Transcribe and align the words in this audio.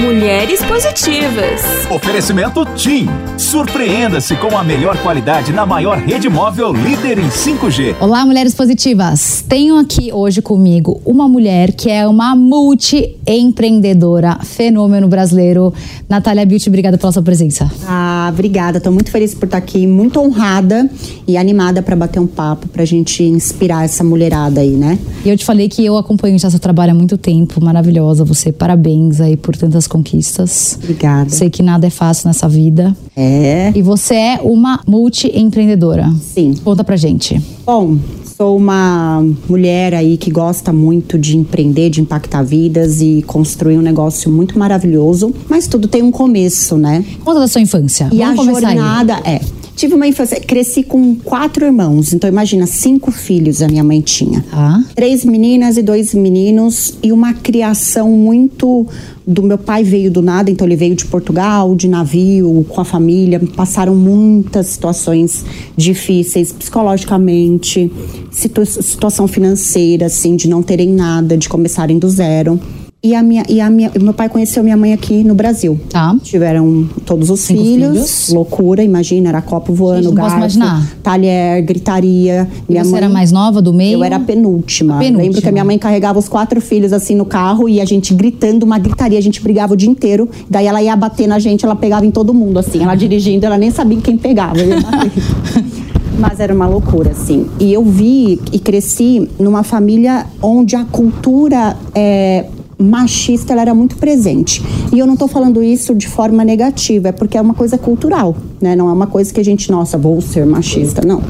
Mulheres 0.00 0.64
Positivas. 0.64 1.60
Oferecimento 1.90 2.64
TIM. 2.74 3.06
Surpreenda-se 3.36 4.34
com 4.36 4.56
a 4.56 4.64
melhor 4.64 4.96
qualidade 5.02 5.52
na 5.52 5.66
maior 5.66 5.98
rede 5.98 6.26
móvel 6.26 6.72
líder 6.72 7.18
em 7.18 7.28
5G. 7.28 7.96
Olá, 8.00 8.24
mulheres 8.24 8.54
positivas. 8.54 9.44
Tenho 9.46 9.76
aqui 9.76 10.10
hoje 10.10 10.40
comigo 10.40 11.02
uma 11.04 11.28
mulher 11.28 11.72
que 11.72 11.90
é 11.90 12.08
uma 12.08 12.34
multi-empreendedora, 12.34 14.38
fenômeno 14.42 15.06
brasileiro. 15.06 15.74
Natália 16.08 16.46
Beauty, 16.46 16.70
obrigada 16.70 16.96
pela 16.96 17.12
sua 17.12 17.22
presença. 17.22 17.70
Ah, 17.86 18.19
obrigada. 18.30 18.78
Estou 18.78 18.92
muito 18.92 19.10
feliz 19.10 19.34
por 19.34 19.44
estar 19.44 19.58
aqui, 19.58 19.86
muito 19.86 20.20
honrada 20.20 20.88
e 21.26 21.36
animada 21.36 21.82
para 21.82 21.94
bater 21.94 22.18
um 22.18 22.26
papo, 22.26 22.68
para 22.68 22.82
a 22.82 22.86
gente 22.86 23.22
inspirar 23.22 23.84
essa 23.84 24.02
mulherada 24.02 24.60
aí, 24.60 24.70
né? 24.70 24.98
E 25.24 25.28
eu 25.28 25.36
te 25.36 25.44
falei 25.44 25.68
que 25.68 25.84
eu 25.84 25.96
acompanho 25.96 26.38
já 26.38 26.50
seu 26.50 26.58
trabalho 26.58 26.92
há 26.92 26.94
muito 26.94 27.18
tempo, 27.18 27.62
maravilhosa 27.62 28.24
você. 28.24 28.50
Parabéns 28.52 29.20
aí 29.20 29.36
por 29.36 29.56
tantas 29.56 29.86
conquistas. 29.86 30.78
Obrigada. 30.82 31.30
Sei 31.30 31.50
que 31.50 31.62
nada 31.62 31.86
é 31.86 31.90
fácil 31.90 32.28
nessa 32.28 32.48
vida. 32.48 32.96
É. 33.16 33.72
E 33.74 33.82
você 33.82 34.14
é 34.14 34.40
uma 34.42 34.80
multi-empreendedora. 34.86 36.12
Sim. 36.20 36.54
Conta 36.64 36.82
pra 36.82 36.96
gente. 36.96 37.40
Bom, 37.66 37.98
sou 38.40 38.56
uma 38.56 39.22
mulher 39.46 39.94
aí 39.94 40.16
que 40.16 40.30
gosta 40.30 40.72
muito 40.72 41.18
de 41.18 41.36
empreender, 41.36 41.90
de 41.90 42.00
impactar 42.00 42.42
vidas 42.42 43.02
e 43.02 43.22
construir 43.26 43.76
um 43.76 43.82
negócio 43.82 44.32
muito 44.32 44.58
maravilhoso, 44.58 45.34
mas 45.46 45.66
tudo 45.66 45.86
tem 45.86 46.00
um 46.00 46.10
começo, 46.10 46.78
né? 46.78 47.04
Conta 47.22 47.40
da 47.40 47.46
sua 47.46 47.60
infância. 47.60 48.08
E 48.10 48.16
Vamos 48.16 48.32
a 48.32 48.36
começar 48.36 48.68
aí. 48.68 48.76
jornada 48.76 49.20
é. 49.26 49.59
Tive 49.80 49.94
uma 49.94 50.06
infância, 50.06 50.38
cresci 50.38 50.82
com 50.82 51.14
quatro 51.14 51.64
irmãos, 51.64 52.12
então 52.12 52.28
imagina, 52.28 52.66
cinco 52.66 53.10
filhos 53.10 53.62
a 53.62 53.66
minha 53.66 53.82
mãe 53.82 54.02
tinha. 54.02 54.44
Tá. 54.50 54.84
Três 54.94 55.24
meninas 55.24 55.78
e 55.78 55.82
dois 55.82 56.12
meninos 56.12 56.98
e 57.02 57.10
uma 57.10 57.32
criação 57.32 58.10
muito 58.10 58.86
do 59.26 59.42
meu 59.42 59.56
pai 59.56 59.82
veio 59.82 60.10
do 60.10 60.20
nada, 60.20 60.50
então 60.50 60.66
ele 60.66 60.76
veio 60.76 60.94
de 60.94 61.06
Portugal, 61.06 61.74
de 61.74 61.88
navio, 61.88 62.62
com 62.68 62.78
a 62.78 62.84
família, 62.84 63.40
passaram 63.56 63.94
muitas 63.96 64.66
situações 64.66 65.46
difíceis 65.74 66.52
psicologicamente, 66.52 67.90
situ 68.30 68.66
situação 68.66 69.26
financeira 69.26 70.04
assim, 70.04 70.36
de 70.36 70.46
não 70.46 70.62
terem 70.62 70.90
nada, 70.90 71.38
de 71.38 71.48
começarem 71.48 71.98
do 71.98 72.10
zero. 72.10 72.60
E 73.02 73.14
a 73.14 73.22
minha 73.22 73.42
e 73.48 73.62
a 73.62 73.70
minha, 73.70 73.90
meu 73.98 74.12
pai 74.12 74.28
conheceu 74.28 74.62
minha 74.62 74.76
mãe 74.76 74.92
aqui 74.92 75.24
no 75.24 75.34
Brasil. 75.34 75.80
Tá. 75.88 76.14
Tiveram 76.22 76.86
todos 77.06 77.30
os 77.30 77.46
filhos, 77.46 77.92
filhos. 77.92 78.28
loucura, 78.28 78.82
imagina, 78.84 79.30
era 79.30 79.40
copo 79.40 79.72
voando, 79.72 80.10
Gente, 80.10 80.14
garfo, 80.16 80.36
imaginar. 80.36 80.86
talher, 81.02 81.62
gritaria. 81.62 82.46
E 82.68 82.72
Minha 82.72 82.84
você 82.84 82.90
mãe, 82.90 82.98
era 82.98 83.08
mais 83.08 83.32
nova 83.32 83.62
do 83.62 83.72
meio? 83.72 84.00
eu 84.00 84.04
era 84.04 84.16
a 84.16 84.20
penúltima. 84.20 84.96
A 84.96 84.98
penúltima. 84.98 85.22
Lembro 85.22 85.40
que 85.40 85.48
a 85.48 85.52
minha 85.52 85.64
mãe 85.64 85.78
carregava 85.78 86.18
os 86.18 86.28
quatro 86.28 86.60
filhos 86.60 86.92
assim 86.92 87.14
no 87.14 87.24
carro 87.24 87.70
e 87.70 87.80
a 87.80 87.86
gente 87.86 88.12
gritando, 88.12 88.64
uma 88.64 88.78
gritaria, 88.78 89.18
a 89.18 89.22
gente 89.22 89.40
brigava 89.40 89.72
o 89.72 89.76
dia 89.76 89.88
inteiro. 89.88 90.28
Daí 90.50 90.66
ela 90.66 90.82
ia 90.82 90.94
bater 90.94 91.26
na 91.26 91.38
gente, 91.38 91.64
ela 91.64 91.74
pegava 91.76 92.04
em 92.04 92.10
todo 92.10 92.34
mundo, 92.34 92.58
assim. 92.58 92.82
Ela 92.82 92.94
dirigindo, 92.94 93.46
ela 93.46 93.56
nem 93.56 93.70
sabia 93.70 93.98
quem 94.02 94.18
pegava. 94.18 94.58
Mas 96.18 96.38
era 96.38 96.52
uma 96.54 96.66
loucura, 96.66 97.12
assim. 97.12 97.46
E 97.58 97.72
eu 97.72 97.82
vi 97.82 98.38
e 98.52 98.58
cresci 98.58 99.26
numa 99.38 99.62
família 99.62 100.26
onde 100.42 100.76
a 100.76 100.84
cultura 100.84 101.74
é, 101.94 102.44
machista 102.80 103.52
ela 103.52 103.62
era 103.62 103.74
muito 103.74 103.96
presente. 103.96 104.62
E 104.92 104.98
eu 104.98 105.06
não 105.06 105.14
estou 105.14 105.28
falando 105.28 105.62
isso 105.62 105.94
de 105.94 106.08
forma 106.08 106.44
negativa, 106.44 107.08
é 107.08 107.12
porque 107.12 107.36
é 107.36 107.40
uma 107.40 107.54
coisa 107.54 107.76
cultural, 107.76 108.36
né? 108.60 108.74
Não 108.74 108.88
é 108.88 108.92
uma 108.92 109.06
coisa 109.06 109.32
que 109.32 109.40
a 109.40 109.44
gente, 109.44 109.70
nossa, 109.70 109.98
vou 109.98 110.20
ser 110.20 110.46
machista, 110.46 111.02
não. 111.06 111.22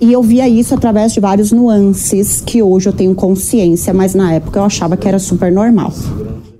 E 0.00 0.12
eu 0.12 0.22
via 0.22 0.48
isso 0.48 0.74
através 0.74 1.12
de 1.12 1.20
vários 1.20 1.52
nuances 1.52 2.42
que 2.44 2.60
hoje 2.60 2.88
eu 2.88 2.92
tenho 2.92 3.14
consciência, 3.14 3.94
mas 3.94 4.14
na 4.14 4.32
época 4.32 4.58
eu 4.58 4.64
achava 4.64 4.96
que 4.96 5.06
era 5.06 5.18
super 5.18 5.52
normal. 5.52 5.92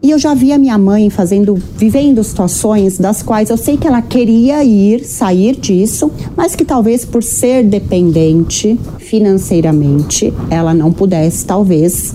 E 0.01 0.11
eu 0.11 0.19
já 0.19 0.35
via 0.35 0.59
minha 0.59 0.77
mãe 0.77 1.11
fazendo, 1.11 1.57
vivendo 1.77 2.23
situações 2.25 2.99
das 2.99 3.23
quais 3.23 3.51
eu 3.51 3.57
sei 3.57 3.77
que 3.77 3.87
ela 3.87 4.03
queria 4.03 4.65
ir, 4.65 5.05
sair 5.05 5.55
disso, 5.55 6.11
mas 6.37 6.57
que 6.57 6.65
talvez 6.65 7.05
por 7.05 7.23
ser 7.23 7.65
dependente 7.65 8.79
financeiramente, 8.99 10.33
ela 10.51 10.75
não 10.75 10.93
pudesse 10.93 11.45
talvez 11.45 12.15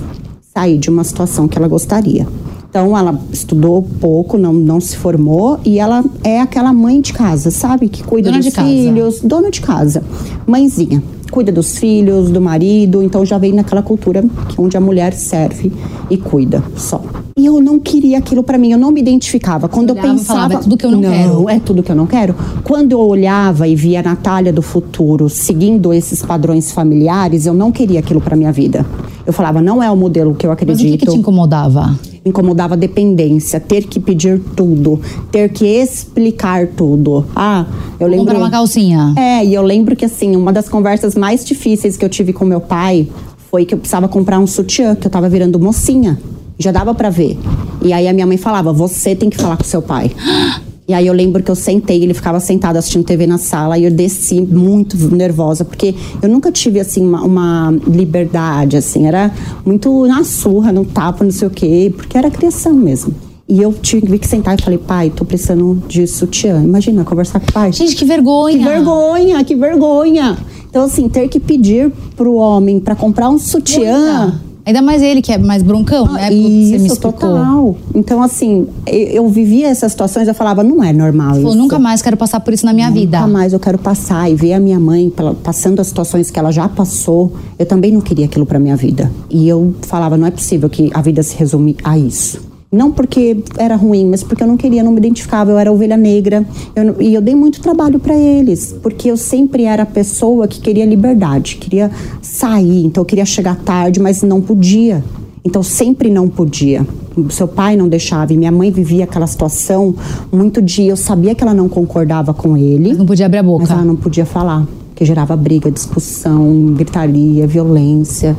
sair 0.58 0.80
de 0.80 0.90
uma 0.90 1.04
situação 1.04 1.48
que 1.48 1.56
ela 1.56 1.68
gostaria. 1.68 2.28
Então 2.68 2.98
ela 2.98 3.20
estudou 3.32 3.86
pouco, 4.02 4.40
não, 4.40 4.52
não 4.52 4.82
se 4.82 4.98
formou 4.98 5.60
e 5.64 5.78
ela 5.78 6.04
é 6.24 6.42
aquela 6.42 6.74
mãe 6.74 7.00
de 7.00 7.14
casa, 7.14 7.52
sabe? 7.52 7.88
Que 7.88 8.04
cuida 8.04 8.30
Dona 8.30 8.40
dos 8.40 8.48
de 8.48 8.52
casa. 8.52 8.68
filhos, 8.68 9.22
dona 9.22 9.52
de 9.52 9.62
casa, 9.62 10.04
mãezinha. 10.48 11.02
Cuida 11.30 11.52
dos 11.52 11.78
filhos, 11.78 12.32
do 12.32 12.42
marido, 12.42 13.04
então 13.04 13.24
já 13.26 13.38
vem 13.38 13.54
naquela 13.54 13.84
cultura 13.84 14.24
onde 14.58 14.76
a 14.78 14.82
mulher 14.82 15.14
serve 15.14 15.72
e 16.10 16.18
cuida 16.18 16.64
só. 16.76 17.02
E 17.38 17.46
eu 17.46 17.62
não 17.62 17.80
queria 17.80 18.18
aquilo 18.18 18.42
pra 18.42 18.58
mim, 18.58 18.72
eu 18.72 18.80
não 18.80 18.92
me 18.92 19.00
identificava. 19.00 19.68
Quando 19.68 19.90
eu 19.90 19.96
olhava 19.96 20.08
e 20.08 20.12
pensava. 20.18 20.40
falava, 20.40 20.54
"É 20.56 20.58
tudo 20.58 20.78
que 20.78 20.86
eu 20.86 20.92
não 20.92 21.02
quero." 21.02 21.50
é 21.50 21.60
tudo 21.60 21.84
que 21.84 21.92
eu 21.92 21.96
não 21.96 22.08
quero. 22.08 22.36
Quando 22.64 22.94
eu 22.94 23.00
olhava 23.00 23.68
e 23.68 23.76
via 23.76 24.00
a 24.00 24.04
Natália 24.04 24.52
do 24.52 24.62
futuro 24.64 25.30
seguindo 25.30 25.94
esses 25.94 26.24
padrões 26.24 26.72
familiares, 26.72 27.46
eu 27.46 27.54
não 27.54 27.72
queria 27.72 28.00
aquilo 28.00 28.20
pra 28.20 28.36
minha 28.36 28.52
vida. 28.52 28.84
Eu 29.28 29.34
falava, 29.34 29.62
não 29.62 29.84
é 29.84 29.92
o 29.92 29.96
modelo 29.98 30.34
que 30.34 30.46
eu 30.46 30.50
Mas 30.50 30.58
acredito. 30.62 30.88
o 30.88 30.98
que, 30.98 31.06
que 31.06 31.12
te 31.12 31.18
incomodava? 31.18 31.88
Me 32.24 32.30
incomodava 32.30 32.76
a 32.76 32.78
dependência, 32.78 33.60
ter 33.60 33.84
que 33.84 34.00
pedir 34.00 34.40
tudo, 34.56 35.02
ter 35.30 35.50
que 35.50 35.66
explicar 35.66 36.66
tudo. 36.68 37.26
Ah, 37.36 37.66
eu 38.00 38.08
lembro. 38.08 38.26
Comprar 38.26 38.40
uma 38.40 38.50
calcinha. 38.50 39.14
É, 39.18 39.44
e 39.44 39.54
eu 39.54 39.62
lembro 39.62 39.98
que 39.98 40.06
assim, 40.06 40.34
uma 40.38 40.54
das 40.54 40.70
conversas 40.70 41.14
mais 41.14 41.44
difíceis 41.44 41.98
que 41.98 42.06
eu 42.06 42.10
tive 42.10 42.32
com 42.32 42.46
meu 42.46 42.62
pai 42.62 43.10
foi 43.52 43.66
que 43.66 43.74
eu 43.74 43.78
precisava 43.78 44.08
comprar 44.08 44.40
um 44.40 44.48
sutiã, 44.48 44.96
que 44.96 45.08
eu 45.08 45.12
tava 45.12 45.28
virando 45.28 45.60
mocinha. 45.60 46.18
Já 46.58 46.72
dava 46.72 46.96
pra 46.96 47.10
ver. 47.10 47.38
E 47.82 47.92
aí 47.92 48.08
a 48.08 48.14
minha 48.14 48.26
mãe 48.26 48.38
falava: 48.38 48.72
"Você 48.72 49.14
tem 49.14 49.30
que 49.30 49.36
falar 49.38 49.58
com 49.58 49.66
seu 49.66 49.82
pai". 49.82 50.10
E 50.88 50.94
aí 50.94 51.06
eu 51.06 51.14
lembro 51.14 51.44
que 51.44 51.52
eu 51.52 51.56
sentei, 51.56 52.02
ele 52.02 52.14
ficava 52.14 52.40
sentado 52.40 52.78
assistindo 52.78 53.04
TV 53.04 53.28
na 53.28 53.38
sala 53.38 53.78
e 53.78 53.84
eu 53.84 53.92
desci 53.92 54.40
muito 54.40 54.96
nervosa, 55.14 55.66
porque 55.66 55.94
eu 56.22 56.30
nunca 56.30 56.50
tive 56.50 56.80
assim 56.80 57.06
uma, 57.06 57.24
uma 57.24 57.78
liberdade 57.86 58.78
assim, 58.78 59.06
era 59.06 59.30
muito 59.66 60.08
na 60.08 60.24
surra, 60.24 60.72
no 60.72 60.86
tapa, 60.86 61.26
não 61.26 61.32
sei 61.32 61.48
o 61.50 61.52
quê, 61.52 61.94
porque 61.94 62.18
era 62.18 62.32
criação 62.32 62.74
mesmo. 62.74 63.14
E 63.50 63.62
eu 63.62 63.74
tive 63.74 64.18
que 64.18 64.28
sentar 64.28 64.58
e 64.58 64.62
falei: 64.62 64.78
"Pai, 64.78 65.10
tô 65.10 65.26
precisando 65.26 65.82
de 65.88 66.08
sutiã". 66.08 66.62
Imagina 66.64 67.04
conversar 67.04 67.42
com 67.42 67.50
o 67.50 67.54
pai. 67.54 67.74
Gente, 67.74 67.96
que 67.96 68.06
vergonha. 68.06 68.58
Que 68.58 68.64
vergonha, 68.64 69.44
que 69.44 69.56
vergonha. 69.56 70.38
Então, 70.70 70.84
assim, 70.84 71.10
ter 71.10 71.28
que 71.28 71.40
pedir 71.40 71.92
pro 72.16 72.36
homem 72.36 72.80
pra 72.80 72.96
comprar 72.96 73.30
um 73.30 73.38
sutiã. 73.38 74.40
Ainda 74.68 74.82
mais 74.82 75.02
ele, 75.02 75.22
que 75.22 75.32
é 75.32 75.38
mais 75.38 75.64
broncão, 75.64 76.12
né? 76.12 76.28
Você 76.28 76.78
me 76.78 76.88
Isso, 76.88 77.00
total. 77.00 77.78
Então, 77.96 78.22
assim, 78.22 78.68
eu, 78.86 79.24
eu 79.24 79.30
vivia 79.30 79.70
essas 79.70 79.94
situações, 79.94 80.28
eu 80.28 80.34
falava, 80.34 80.62
não 80.62 80.84
é 80.84 80.92
normal 80.92 81.36
Falou, 81.36 81.52
isso. 81.52 81.58
nunca 81.58 81.80
mais 81.80 82.02
quero 82.02 82.18
passar 82.18 82.42
por 82.42 82.54
isso 82.54 82.66
na 82.66 82.74
minha 82.74 82.92
vida. 82.92 83.18
Nunca 83.22 83.32
mais 83.32 83.54
eu 83.54 83.62
quero 83.62 83.78
passar 83.78 84.30
e 84.30 84.36
ver 84.36 84.52
a 84.52 84.60
minha 84.60 84.78
mãe 84.78 85.10
passando 85.42 85.80
as 85.80 85.88
situações 85.88 86.30
que 86.30 86.38
ela 86.38 86.52
já 86.52 86.68
passou. 86.68 87.32
Eu 87.58 87.66
também 87.66 87.94
não 87.94 88.02
queria 88.02 88.26
aquilo 88.26 88.46
pra 88.46 88.60
minha 88.60 88.76
vida. 88.76 89.10
E 89.30 89.48
eu 89.48 89.74
falava, 89.84 90.18
não 90.18 90.28
é 90.28 90.32
possível 90.32 90.70
que 90.70 90.92
a 90.94 91.02
vida 91.02 91.24
se 91.24 91.38
resume 91.38 91.78
a 91.82 91.98
isso. 91.98 92.42
Não 92.70 92.92
porque 92.92 93.44
era 93.58 93.78
ruim, 93.78 94.06
mas 94.10 94.24
porque 94.24 94.44
eu 94.44 94.48
não 94.48 94.58
queria, 94.58 94.84
não 94.84 94.92
me 94.92 94.98
identificava. 94.98 95.52
Eu 95.52 95.58
era 95.58 95.72
ovelha 95.72 95.96
negra 95.96 96.46
eu 96.76 97.02
e 97.02 97.14
eu 97.14 97.22
dei 97.22 97.34
muito 97.34 97.62
trabalho 97.62 97.98
pra 97.98 98.14
eles, 98.16 98.76
porque 98.84 99.10
eu 99.10 99.16
sempre 99.16 99.64
era 99.64 99.84
a 99.84 99.86
pessoa 99.86 100.48
que 100.48 100.60
queria 100.60 100.86
liberdade, 100.86 101.56
queria 101.56 101.90
sair. 102.22 102.86
Então 102.86 103.02
eu 103.02 103.06
queria 103.06 103.26
chegar 103.26 103.56
tarde, 103.56 104.02
mas 104.02 104.22
não 104.22 104.42
podia. 104.42 105.02
Então 105.46 105.64
sempre 105.64 106.10
não 106.10 106.28
podia. 106.28 106.86
Seu 107.30 107.48
pai 107.48 107.78
não 107.78 107.88
deixava 107.88 108.34
e 108.34 108.38
minha 108.38 108.52
mãe 108.52 108.70
vivia 108.70 109.06
aquela 109.06 109.26
situação 109.26 109.96
muito 110.30 110.62
de 110.62 110.88
eu 110.88 110.98
sabia 110.98 111.34
que 111.34 111.42
ela 111.42 111.54
não 111.54 111.70
concordava 111.70 112.34
com 112.34 112.58
ele. 112.58 112.94
Não 112.94 113.06
podia 113.06 113.28
abrir 113.28 113.40
a 113.40 113.44
boca. 113.44 113.62
Mas 113.62 113.72
ela 113.72 113.86
não 113.86 113.96
podia 113.96 114.26
falar, 114.26 114.68
que 114.94 115.06
gerava 115.06 115.38
briga, 115.38 115.72
discussão, 115.72 116.74
gritaria, 116.76 117.48
violência. 117.48 118.36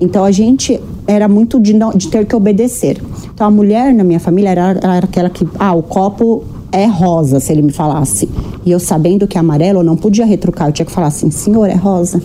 Então 0.00 0.24
a 0.24 0.30
gente 0.30 0.80
era 1.06 1.28
muito 1.28 1.60
de, 1.60 1.72
não- 1.74 1.90
de 1.90 2.08
ter 2.08 2.26
que 2.26 2.34
obedecer. 2.36 3.00
Então 3.34 3.46
a 3.46 3.50
mulher 3.50 3.92
na 3.92 4.04
minha 4.04 4.20
família 4.20 4.50
era, 4.50 4.70
era 4.82 5.04
aquela 5.04 5.28
que, 5.30 5.46
ah, 5.58 5.74
o 5.74 5.82
copo 5.82 6.44
é 6.70 6.86
rosa, 6.86 7.38
se 7.40 7.52
ele 7.52 7.62
me 7.62 7.72
falasse. 7.72 8.28
E 8.64 8.70
eu 8.70 8.78
sabendo 8.80 9.26
que 9.26 9.36
é 9.36 9.40
amarelo, 9.40 9.80
eu 9.80 9.84
não 9.84 9.96
podia 9.96 10.24
retrucar, 10.24 10.68
eu 10.68 10.72
tinha 10.72 10.86
que 10.86 10.92
falar 10.92 11.08
assim, 11.08 11.30
senhor, 11.30 11.68
é 11.68 11.74
rosa. 11.74 12.22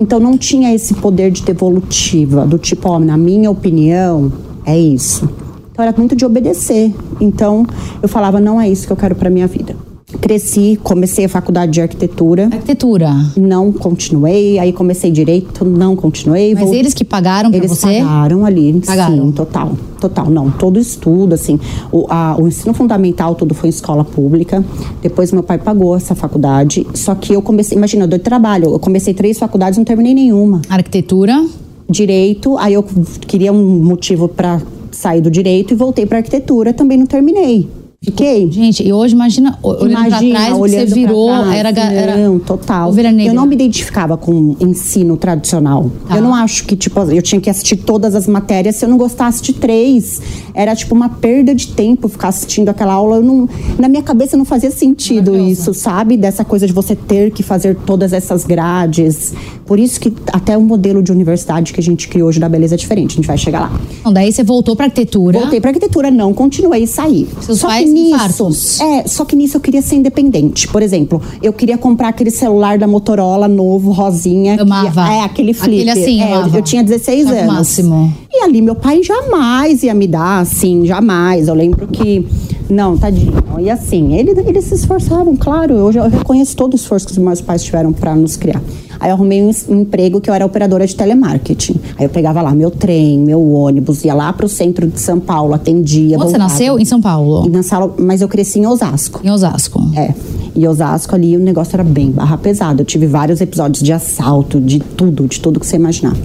Então 0.00 0.20
não 0.20 0.38
tinha 0.38 0.72
esse 0.74 0.94
poder 0.94 1.30
de 1.32 1.42
devolutiva, 1.42 2.46
do 2.46 2.58
tipo, 2.58 2.88
ó, 2.88 2.98
na 3.00 3.16
minha 3.16 3.50
opinião, 3.50 4.32
é 4.64 4.78
isso. 4.78 5.28
Então 5.72 5.84
era 5.84 5.94
muito 5.96 6.14
de 6.14 6.24
obedecer. 6.24 6.94
Então 7.20 7.66
eu 8.00 8.08
falava, 8.08 8.40
não 8.40 8.60
é 8.60 8.68
isso 8.68 8.86
que 8.86 8.92
eu 8.92 8.96
quero 8.96 9.14
para 9.16 9.28
minha 9.30 9.46
vida. 9.46 9.74
Cresci, 10.20 10.78
comecei 10.82 11.24
a 11.24 11.28
faculdade 11.28 11.72
de 11.72 11.80
arquitetura, 11.80 12.44
Arquitetura. 12.46 13.08
não 13.36 13.72
continuei, 13.72 14.58
aí 14.58 14.72
comecei 14.72 15.10
direito, 15.10 15.64
não 15.64 15.94
continuei. 15.94 16.54
Mas 16.54 16.72
eles 16.72 16.92
que 16.92 17.04
pagaram 17.04 17.50
pra 17.50 17.58
eles 17.58 17.70
você? 17.70 18.00
pagaram 18.00 18.44
ali, 18.44 18.80
Pagaram. 18.84 19.14
sim, 19.26 19.32
total, 19.32 19.72
total. 20.00 20.28
Não, 20.28 20.50
todo 20.50 20.78
estudo, 20.78 21.34
assim, 21.34 21.58
o, 21.92 22.04
a- 22.08 22.36
o 22.38 22.48
ensino 22.48 22.74
fundamental 22.74 23.34
tudo 23.36 23.54
foi 23.54 23.68
em 23.68 23.70
escola 23.70 24.04
pública. 24.04 24.64
Depois 25.00 25.30
meu 25.32 25.42
pai 25.42 25.58
pagou 25.58 25.94
essa 25.96 26.14
faculdade, 26.14 26.86
só 26.94 27.14
que 27.14 27.32
eu 27.32 27.40
comecei, 27.40 27.78
imagina, 27.78 28.04
eu 28.04 28.08
dei 28.08 28.18
trabalho, 28.18 28.70
eu 28.70 28.78
comecei 28.78 29.14
três 29.14 29.38
faculdades, 29.38 29.78
não 29.78 29.84
terminei 29.84 30.14
nenhuma. 30.14 30.60
Arquitetura. 30.68 31.46
Direito, 31.90 32.58
aí 32.58 32.74
eu 32.74 32.84
queria 33.26 33.50
um 33.50 33.82
motivo 33.82 34.28
para 34.28 34.60
saí 34.90 35.20
do 35.22 35.30
direito 35.30 35.72
e 35.72 35.76
voltei 35.76 36.04
para 36.04 36.18
arquitetura, 36.18 36.72
também 36.74 36.98
não 36.98 37.06
terminei. 37.06 37.66
Fiquei. 38.00 38.48
Gente, 38.48 38.86
e 38.86 38.92
hoje 38.92 39.12
imagina, 39.12 39.58
olhando 39.60 39.90
Imagina, 39.90 40.10
pra 40.10 40.46
trás, 40.46 40.48
você 40.50 40.60
olhando 40.60 40.86
pra 40.86 40.94
virou 40.94 41.26
trás. 41.26 41.54
era, 41.56 41.68
era 41.68 42.16
Não, 42.16 42.38
total. 42.38 42.94
Eu 42.96 43.34
não 43.34 43.44
me 43.44 43.56
identificava 43.56 44.16
com 44.16 44.54
ensino 44.60 45.16
tradicional. 45.16 45.90
Tá. 46.06 46.14
Eu 46.14 46.22
não 46.22 46.32
acho 46.32 46.64
que, 46.64 46.76
tipo, 46.76 47.00
eu 47.00 47.20
tinha 47.20 47.40
que 47.40 47.50
assistir 47.50 47.76
todas 47.78 48.14
as 48.14 48.28
matérias. 48.28 48.76
Se 48.76 48.84
eu 48.84 48.88
não 48.88 48.96
gostasse 48.96 49.42
de 49.42 49.52
três, 49.52 50.22
era, 50.54 50.76
tipo, 50.76 50.94
uma 50.94 51.08
perda 51.08 51.52
de 51.52 51.68
tempo 51.68 52.06
ficar 52.08 52.28
assistindo 52.28 52.68
aquela 52.68 52.94
aula. 52.94 53.16
Eu 53.16 53.22
não, 53.22 53.48
na 53.76 53.88
minha 53.88 54.02
cabeça 54.02 54.36
não 54.36 54.44
fazia 54.44 54.70
sentido 54.70 55.36
isso, 55.36 55.74
sabe? 55.74 56.16
Dessa 56.16 56.44
coisa 56.44 56.68
de 56.68 56.72
você 56.72 56.94
ter 56.94 57.32
que 57.32 57.42
fazer 57.42 57.74
todas 57.84 58.12
essas 58.12 58.44
grades. 58.44 59.34
Por 59.66 59.78
isso 59.78 59.98
que 60.00 60.12
até 60.32 60.56
o 60.56 60.62
modelo 60.62 61.02
de 61.02 61.10
universidade 61.10 61.72
que 61.72 61.80
a 61.80 61.82
gente 61.82 62.06
criou 62.06 62.28
hoje 62.28 62.38
da 62.38 62.48
beleza 62.48 62.76
é 62.76 62.78
diferente. 62.78 63.14
A 63.14 63.16
gente 63.16 63.26
vai 63.26 63.36
chegar 63.36 63.60
lá. 63.62 63.80
Então, 64.00 64.12
daí 64.12 64.32
você 64.32 64.44
voltou 64.44 64.76
pra 64.76 64.86
arquitetura. 64.86 65.40
Voltei 65.40 65.60
pra 65.60 65.70
arquitetura, 65.70 66.12
não, 66.12 66.32
continuei 66.32 66.84
e 66.84 66.86
saí. 66.86 67.28
Seus 67.40 67.58
só 67.58 67.66
pais 67.66 67.87
que 67.88 67.94
nisso, 68.42 68.82
é, 68.82 69.06
só 69.06 69.24
que 69.24 69.34
nisso 69.36 69.56
eu 69.56 69.60
queria 69.60 69.82
ser 69.82 69.96
independente. 69.96 70.68
Por 70.68 70.82
exemplo, 70.82 71.20
eu 71.42 71.52
queria 71.52 71.76
comprar 71.78 72.08
aquele 72.08 72.30
celular 72.30 72.78
da 72.78 72.86
Motorola 72.86 73.48
novo, 73.48 73.90
rosinha. 73.92 74.56
que- 74.56 74.62
Amava. 74.62 75.12
é, 75.12 75.20
aquele 75.22 75.52
flip. 75.54 75.88
Aquele 75.88 75.90
assim, 75.90 76.22
é, 76.22 76.34
eu, 76.36 76.54
eu 76.56 76.62
tinha 76.62 76.82
16 76.82 77.26
Era 77.26 77.34
o 77.34 77.38
anos. 77.40 77.54
máximo. 77.54 78.12
E 78.32 78.42
ali 78.44 78.60
meu 78.62 78.74
pai 78.74 79.02
jamais 79.02 79.82
ia 79.82 79.94
me 79.94 80.06
dar, 80.06 80.40
assim, 80.40 80.84
jamais. 80.86 81.48
Eu 81.48 81.54
lembro 81.54 81.86
que. 81.88 82.26
Não, 82.70 82.98
tadinho. 82.98 83.32
E 83.60 83.70
assim, 83.70 84.14
ele, 84.14 84.32
eles 84.46 84.64
se 84.66 84.74
esforçavam, 84.74 85.34
claro. 85.34 85.74
Eu, 85.74 85.90
já- 85.92 86.04
eu 86.04 86.10
reconheço 86.10 86.54
todo 86.54 86.74
o 86.74 86.76
esforço 86.76 87.06
que 87.06 87.12
os 87.12 87.18
meus 87.18 87.40
pais 87.40 87.62
tiveram 87.64 87.92
pra 87.92 88.14
nos 88.14 88.36
criar. 88.36 88.60
Aí 89.00 89.10
eu 89.10 89.14
arrumei 89.14 89.42
um, 89.42 89.50
um 89.68 89.80
emprego 89.80 90.20
que 90.20 90.28
eu 90.28 90.34
era 90.34 90.44
operadora 90.44 90.86
de 90.86 90.94
telemarketing. 90.94 91.76
Aí 91.96 92.04
eu 92.06 92.10
pegava 92.10 92.42
lá 92.42 92.52
meu 92.52 92.70
trem, 92.70 93.18
meu 93.18 93.52
ônibus, 93.52 94.04
ia 94.04 94.14
lá 94.14 94.32
pro 94.32 94.48
centro 94.48 94.86
de 94.86 95.00
São 95.00 95.20
Paulo, 95.20 95.54
atendia. 95.54 96.16
Onde 96.18 96.30
você 96.32 96.38
nasceu? 96.38 96.78
Em 96.78 96.84
São 96.84 97.00
Paulo. 97.00 97.46
E 97.46 97.50
na 97.50 97.62
sala, 97.62 97.94
mas 97.98 98.20
eu 98.20 98.28
cresci 98.28 98.58
em 98.58 98.66
Osasco. 98.66 99.20
Em 99.24 99.30
Osasco. 99.30 99.80
É. 99.94 100.12
E 100.54 100.66
Osasco 100.66 101.14
ali 101.14 101.36
o 101.36 101.40
negócio 101.40 101.76
era 101.76 101.84
bem 101.84 102.10
barra 102.10 102.36
pesada. 102.36 102.82
Eu 102.82 102.86
tive 102.86 103.06
vários 103.06 103.40
episódios 103.40 103.82
de 103.82 103.92
assalto, 103.92 104.60
de 104.60 104.80
tudo, 104.80 105.26
de 105.26 105.40
tudo 105.40 105.60
que 105.60 105.66
você 105.66 105.76
imaginar. 105.76 106.16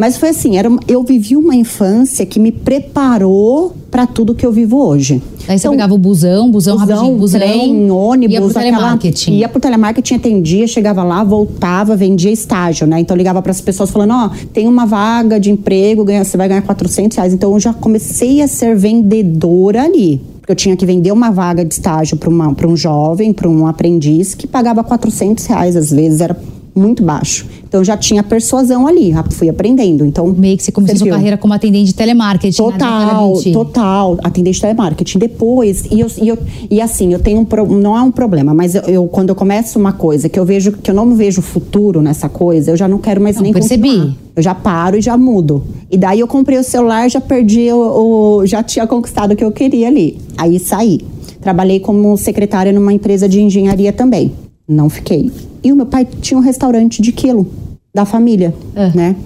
Mas 0.00 0.16
foi 0.16 0.30
assim, 0.30 0.56
era, 0.56 0.70
eu 0.88 1.02
vivi 1.02 1.36
uma 1.36 1.54
infância 1.54 2.24
que 2.24 2.40
me 2.40 2.50
preparou 2.50 3.74
para 3.90 4.06
tudo 4.06 4.34
que 4.34 4.46
eu 4.46 4.50
vivo 4.50 4.78
hoje. 4.82 5.20
Daí 5.46 5.58
você 5.58 5.66
Então, 5.66 5.72
pegava 5.72 5.92
o 5.92 5.98
busão, 5.98 6.50
busão, 6.50 6.78
rapidinho, 6.78 7.16
busão, 7.18 7.38
trem, 7.38 7.90
ônibus, 7.90 8.32
ia 8.32 8.40
pro 8.40 8.48
aquela- 8.50 8.64
telemarketing. 8.64 9.32
ia 9.34 9.48
pro 9.48 9.60
telemarketing, 9.60 10.14
atendia, 10.14 10.66
chegava 10.66 11.02
lá, 11.02 11.22
voltava, 11.22 11.94
vendia 11.96 12.30
estágio, 12.30 12.86
né? 12.86 12.98
Então 13.00 13.14
eu 13.14 13.18
ligava 13.18 13.42
para 13.42 13.50
as 13.50 13.60
pessoas 13.60 13.90
falando, 13.90 14.12
ó, 14.14 14.30
tem 14.54 14.66
uma 14.66 14.86
vaga 14.86 15.38
de 15.38 15.50
emprego, 15.50 16.02
ganha- 16.02 16.24
você 16.24 16.36
vai 16.38 16.48
ganhar 16.48 16.62
400 16.62 17.18
reais. 17.18 17.34
Então 17.34 17.52
eu 17.52 17.60
já 17.60 17.74
comecei 17.74 18.40
a 18.40 18.48
ser 18.48 18.74
vendedora 18.76 19.82
ali. 19.82 20.18
Porque 20.40 20.52
eu 20.52 20.56
tinha 20.56 20.76
que 20.76 20.86
vender 20.86 21.12
uma 21.12 21.30
vaga 21.30 21.62
de 21.62 21.74
estágio 21.74 22.16
para 22.16 22.66
um 22.66 22.74
jovem, 22.76 23.34
para 23.34 23.46
um 23.50 23.66
aprendiz, 23.66 24.34
que 24.34 24.46
pagava 24.46 24.82
400 24.82 25.44
reais 25.44 25.76
às 25.76 25.90
vezes, 25.90 26.22
era 26.22 26.34
muito 26.80 27.02
baixo. 27.04 27.46
Então 27.68 27.80
eu 27.80 27.84
já 27.84 27.96
tinha 27.96 28.22
persuasão 28.22 28.86
ali, 28.86 29.12
fui 29.30 29.48
aprendendo. 29.48 30.04
Então 30.04 30.26
Meio 30.26 30.56
que 30.56 30.62
você 30.64 30.72
começou 30.72 30.96
sua 30.96 31.04
serviu. 31.04 31.14
carreira 31.14 31.36
como 31.36 31.52
atendente 31.54 31.86
de 31.86 31.94
telemarketing. 31.94 32.60
na 32.62 32.70
Total, 32.72 33.32
total. 33.52 34.18
Atendente 34.24 34.60
telemarketing. 34.60 35.18
Depois, 35.18 35.84
e, 35.90 36.00
eu, 36.00 36.06
e, 36.20 36.28
eu, 36.28 36.38
e 36.70 36.80
assim, 36.80 37.12
eu 37.12 37.18
tenho 37.20 37.40
um 37.40 37.44
pro- 37.44 37.66
não 37.66 37.96
é 37.96 38.00
um 38.02 38.10
problema, 38.10 38.52
mas 38.54 38.74
eu, 38.74 38.82
eu- 38.82 39.06
quando 39.06 39.28
eu 39.28 39.34
começo 39.34 39.78
uma 39.78 39.92
coisa 39.92 40.28
que 40.28 40.38
eu 40.38 40.44
vejo 40.44 40.72
que 40.72 40.90
eu 40.90 40.94
não 40.94 41.14
vejo 41.14 41.40
futuro 41.42 42.02
nessa 42.02 42.28
coisa, 42.28 42.72
eu 42.72 42.76
já 42.76 42.88
não 42.88 42.98
quero 42.98 43.20
mais 43.20 43.36
Não, 43.36 43.42
nem 43.42 43.52
percebi. 43.52 43.88
continuar. 43.90 44.16
Eu 44.36 44.42
já 44.42 44.54
paro 44.54 44.96
e 44.96 45.00
já 45.00 45.16
mudo. 45.16 45.62
E 45.90 45.96
daí 45.98 46.20
eu 46.20 46.26
comprei 46.26 46.58
o 46.58 46.64
celular, 46.64 47.08
já 47.10 47.20
perdi 47.20 47.70
o, 47.72 48.38
o- 48.40 48.46
já 48.46 48.62
tinha 48.62 48.86
conquistado 48.86 49.32
o 49.32 49.36
que 49.36 49.44
eu 49.44 49.52
queria 49.52 49.88
ali. 49.88 50.18
Aí 50.36 50.58
saí. 50.58 51.00
Trabalhei 51.40 51.80
como 51.80 52.16
secretária 52.16 52.72
numa 52.72 52.92
empresa 52.92 53.28
de 53.28 53.40
engenharia 53.40 53.92
também. 53.92 54.32
Não 54.70 54.88
fiquei. 54.88 55.30
E 55.64 55.72
o 55.72 55.76
meu 55.76 55.86
pai 55.86 56.06
tinha 56.20 56.38
um 56.38 56.40
restaurante 56.42 57.02
de 57.02 57.10
quilo 57.10 57.46
da 57.92 58.04
família, 58.04 58.54
É. 58.76 58.90
né? 58.96 59.16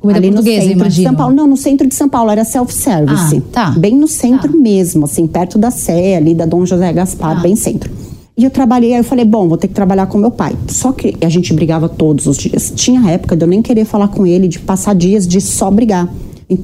Comida 0.00 0.18
Ali 0.18 0.30
no 0.30 0.42
centro 0.42 0.66
de 0.66 0.72
imagino. 0.72 1.08
São 1.08 1.14
Paulo. 1.16 1.34
Não, 1.34 1.46
no 1.46 1.56
centro 1.56 1.86
de 1.88 1.94
São 1.94 2.08
Paulo, 2.08 2.30
era 2.30 2.44
self-service. 2.44 3.36
Ah, 3.36 3.42
tá. 3.52 3.70
Bem 3.70 3.96
no 3.96 4.06
centro 4.06 4.52
Tá. 4.52 4.58
mesmo, 4.58 5.04
assim, 5.04 5.26
perto 5.26 5.58
da 5.58 5.70
Sé, 5.72 6.16
ali 6.16 6.34
da 6.34 6.46
Dom 6.46 6.64
José 6.64 6.92
Gaspar, 6.92 7.36
Tá. 7.36 7.40
bem 7.42 7.56
centro. 7.56 7.90
E 8.36 8.44
eu 8.44 8.50
trabalhei, 8.50 8.92
aí 8.94 9.00
eu 9.00 9.04
falei, 9.04 9.24
bom, 9.24 9.48
vou 9.48 9.56
ter 9.58 9.68
que 9.68 9.74
trabalhar 9.74 10.06
com 10.06 10.18
meu 10.18 10.30
pai. 10.30 10.56
Só 10.68 10.90
que 10.92 11.14
a 11.20 11.28
gente 11.28 11.52
brigava 11.52 11.88
todos 11.88 12.26
os 12.26 12.36
dias. 12.36 12.72
Tinha 12.74 13.10
época 13.10 13.36
de 13.36 13.44
eu 13.44 13.48
nem 13.48 13.60
querer 13.60 13.84
falar 13.84 14.08
com 14.08 14.24
ele, 14.26 14.46
de 14.48 14.58
passar 14.60 14.94
dias 14.94 15.26
de 15.26 15.40
só 15.40 15.70
brigar. 15.70 16.08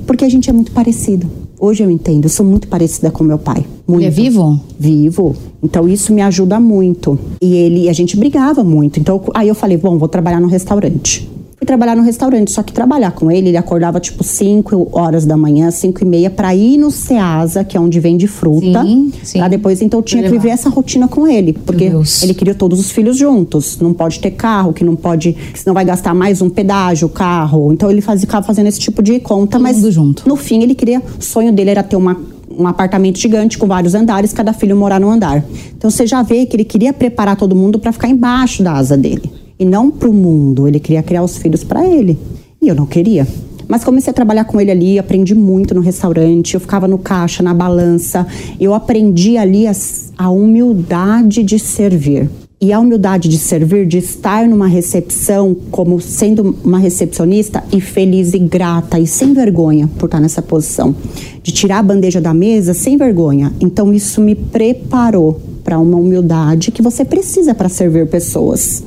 Porque 0.06 0.24
a 0.24 0.28
gente 0.28 0.48
é 0.48 0.52
muito 0.52 0.72
parecido. 0.72 1.28
Hoje 1.60 1.82
eu 1.82 1.90
entendo, 1.90 2.24
eu 2.26 2.28
sou 2.28 2.46
muito 2.46 2.68
parecida 2.68 3.10
com 3.10 3.24
meu 3.24 3.38
pai. 3.38 3.64
Muito. 3.86 4.02
Ele 4.02 4.06
é 4.06 4.10
vivo? 4.10 4.60
Vivo. 4.78 5.34
Então 5.62 5.88
isso 5.88 6.12
me 6.12 6.22
ajuda 6.22 6.60
muito. 6.60 7.18
E 7.42 7.54
ele, 7.54 7.88
a 7.88 7.92
gente 7.92 8.16
brigava 8.16 8.62
muito. 8.62 9.00
Então 9.00 9.20
aí 9.34 9.48
eu 9.48 9.54
falei, 9.54 9.76
bom, 9.76 9.98
vou 9.98 10.08
trabalhar 10.08 10.40
no 10.40 10.46
restaurante. 10.46 11.28
Trabalhar 11.68 11.94
no 11.94 12.02
restaurante, 12.02 12.50
só 12.50 12.62
que 12.62 12.72
trabalhar 12.72 13.10
com 13.10 13.30
ele, 13.30 13.48
ele 13.48 13.56
acordava 13.58 14.00
tipo 14.00 14.24
5 14.24 14.88
horas 14.90 15.26
da 15.26 15.36
manhã, 15.36 15.70
5 15.70 16.02
e 16.02 16.06
meia, 16.06 16.30
pra 16.30 16.54
ir 16.54 16.78
no 16.78 16.90
Ceasa, 16.90 17.62
que 17.62 17.76
é 17.76 17.80
onde 17.80 18.00
vende 18.00 18.26
fruta. 18.26 18.82
Sim, 18.82 19.12
sim. 19.22 19.38
Pra 19.38 19.48
depois, 19.48 19.82
então 19.82 19.98
eu 19.98 20.02
tinha 20.02 20.22
que 20.22 20.30
viver 20.30 20.48
essa 20.48 20.70
rotina 20.70 21.06
com 21.06 21.28
ele. 21.28 21.52
Porque 21.52 21.92
ele 22.22 22.32
queria 22.32 22.54
todos 22.54 22.80
os 22.80 22.90
filhos 22.90 23.18
juntos. 23.18 23.78
Não 23.80 23.92
pode 23.92 24.18
ter 24.18 24.30
carro, 24.30 24.72
que 24.72 24.82
não 24.82 24.96
pode. 24.96 25.34
Que 25.34 25.60
senão 25.60 25.74
vai 25.74 25.84
gastar 25.84 26.14
mais 26.14 26.40
um 26.40 26.48
pedágio, 26.48 27.06
carro. 27.06 27.70
Então 27.70 27.90
ele 27.90 28.00
fazia, 28.00 28.22
ficava 28.22 28.46
fazendo 28.46 28.68
esse 28.68 28.80
tipo 28.80 29.02
de 29.02 29.20
conta, 29.20 29.58
Todo 29.58 29.62
mas 29.62 29.76
junto. 29.92 30.26
no 30.26 30.36
fim 30.36 30.62
ele 30.62 30.74
queria. 30.74 31.02
O 31.20 31.22
sonho 31.22 31.52
dele 31.52 31.68
era 31.68 31.82
ter 31.82 31.96
uma 31.96 32.16
um 32.50 32.66
apartamento 32.66 33.18
gigante 33.18 33.58
com 33.58 33.66
vários 33.66 33.94
andares, 33.94 34.32
cada 34.32 34.54
filho 34.54 34.74
morar 34.74 34.98
num 34.98 35.10
andar. 35.10 35.44
Então 35.76 35.90
você 35.90 36.06
já 36.06 36.22
vê 36.22 36.46
que 36.46 36.56
ele 36.56 36.64
queria 36.64 36.94
preparar 36.94 37.36
todo 37.36 37.54
mundo 37.54 37.78
para 37.78 37.92
ficar 37.92 38.08
embaixo 38.08 38.62
da 38.62 38.72
asa 38.72 38.96
dele 38.96 39.30
e 39.58 39.64
não 39.64 39.90
para 39.90 40.08
o 40.08 40.14
mundo. 40.14 40.68
Ele 40.68 40.80
queria 40.80 41.02
criar 41.02 41.22
os 41.22 41.36
filhos 41.36 41.64
para 41.64 41.86
ele 41.86 42.18
e 42.60 42.68
eu 42.68 42.74
não 42.74 42.86
queria. 42.86 43.26
Mas 43.68 43.84
comecei 43.84 44.10
a 44.10 44.14
trabalhar 44.14 44.44
com 44.44 44.58
ele 44.58 44.70
ali, 44.70 44.98
aprendi 44.98 45.34
muito 45.34 45.74
no 45.74 45.82
restaurante. 45.82 46.54
Eu 46.54 46.60
ficava 46.60 46.88
no 46.88 46.96
caixa, 46.96 47.42
na 47.42 47.52
balança. 47.52 48.26
Eu 48.58 48.72
aprendi 48.72 49.36
ali 49.36 49.66
a, 49.66 49.72
a 50.16 50.30
humildade 50.30 51.42
de 51.42 51.58
servir. 51.58 52.30
E 52.60 52.72
a 52.72 52.80
humildade 52.80 53.28
de 53.28 53.38
servir, 53.38 53.86
de 53.86 53.98
estar 53.98 54.48
numa 54.48 54.66
recepção 54.66 55.54
como 55.70 56.00
sendo 56.00 56.56
uma 56.64 56.78
recepcionista 56.78 57.62
e 57.70 57.80
feliz 57.80 58.32
e 58.34 58.38
grata 58.38 58.98
e 58.98 59.06
sem 59.06 59.32
vergonha 59.32 59.88
por 59.98 60.06
estar 60.06 60.18
nessa 60.18 60.42
posição. 60.42 60.92
De 61.40 61.52
tirar 61.52 61.78
a 61.78 61.82
bandeja 61.82 62.20
da 62.20 62.34
mesa 62.34 62.74
sem 62.74 62.96
vergonha. 62.96 63.52
Então 63.60 63.92
isso 63.92 64.20
me 64.20 64.34
preparou 64.34 65.40
para 65.62 65.78
uma 65.78 65.98
humildade 65.98 66.72
que 66.72 66.82
você 66.82 67.04
precisa 67.04 67.54
para 67.54 67.68
servir 67.68 68.08
pessoas. 68.08 68.82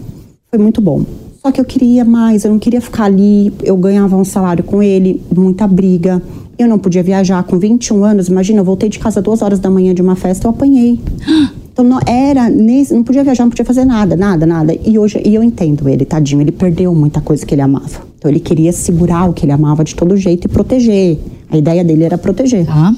Foi 0.51 0.60
muito 0.60 0.81
bom. 0.81 1.05
Só 1.41 1.50
que 1.50 1.62
eu 1.62 1.65
queria 1.65 2.03
mais, 2.03 2.43
eu 2.43 2.51
não 2.51 2.60
queria 2.60 2.81
ficar 2.81 3.05
ali. 3.05 3.53
Eu 3.63 3.77
ganhava 3.77 4.17
um 4.17 4.25
salário 4.25 4.65
com 4.65 4.84
ele, 4.84 5.24
muita 5.34 5.65
briga. 5.65 6.22
Eu 6.60 6.67
não 6.67 6.77
podia 6.77 7.01
viajar 7.01 7.41
com 7.43 7.58
21 7.58 8.03
anos. 8.03 8.27
Imagina, 8.27 8.60
eu 8.60 8.65
voltei 8.65 8.89
de 8.89 9.00
casa 9.00 9.22
duas 9.22 9.41
horas 9.41 9.60
da 9.60 9.70
manhã 9.70 9.96
de 9.96 10.01
uma 10.01 10.13
festa, 10.15 10.48
eu 10.48 10.51
apanhei. 10.51 11.00
Então 11.74 11.86
não 11.86 12.00
era, 12.05 12.50
nesse, 12.50 12.93
não 12.93 13.01
podia 13.01 13.24
viajar, 13.24 13.43
não 13.43 13.50
podia 13.50 13.63
fazer 13.63 13.86
nada, 13.86 14.17
nada, 14.17 14.46
nada. 14.46 14.77
E 14.86 15.00
hoje 15.00 15.22
e 15.25 15.34
eu 15.34 15.41
entendo 15.41 15.88
ele, 15.88 16.03
tadinho. 16.03 16.41
Ele 16.41 16.51
perdeu 16.51 16.93
muita 16.93 17.22
coisa 17.22 17.46
que 17.46 17.55
ele 17.55 17.62
amava. 17.62 18.01
Então 18.20 18.29
ele 18.29 18.41
queria 18.41 18.74
segurar 18.74 19.29
o 19.29 19.34
que 19.34 19.46
ele 19.46 19.53
amava 19.53 19.81
de 19.81 19.96
todo 19.96 20.17
jeito 20.17 20.46
e 20.46 20.48
proteger. 20.50 21.17
A 21.50 21.55
ideia 21.58 21.81
dele 21.81 22.03
era 22.03 22.17
proteger. 22.17 22.65
Tá. 22.65 22.93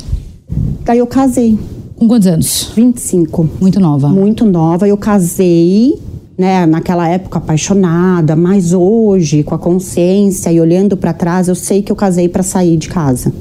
Daí 0.83 0.97
eu 0.97 1.05
casei, 1.05 1.55
Com 1.95 2.07
quantos 2.07 2.27
anos? 2.27 2.71
25 2.75 3.47
Muito 3.61 3.79
nova. 3.79 4.09
muito 4.09 4.43
nova. 4.43 4.87
Eu 4.87 4.97
casei, 4.97 5.99
né, 6.37 6.65
naquela 6.65 7.07
época 7.07 7.37
apaixonada, 7.37 8.35
mas 8.35 8.73
hoje, 8.73 9.43
com 9.43 9.53
a 9.53 9.59
consciência 9.59 10.51
e 10.51 10.59
olhando 10.59 10.97
pra 10.97 11.13
trás, 11.13 11.47
eu 11.47 11.55
sei 11.55 11.81
que 11.81 11.91
eu 11.91 11.95
casei 11.95 12.27
pra 12.27 12.41
sair 12.43 12.77
de 12.77 12.89
casa. 12.89 13.31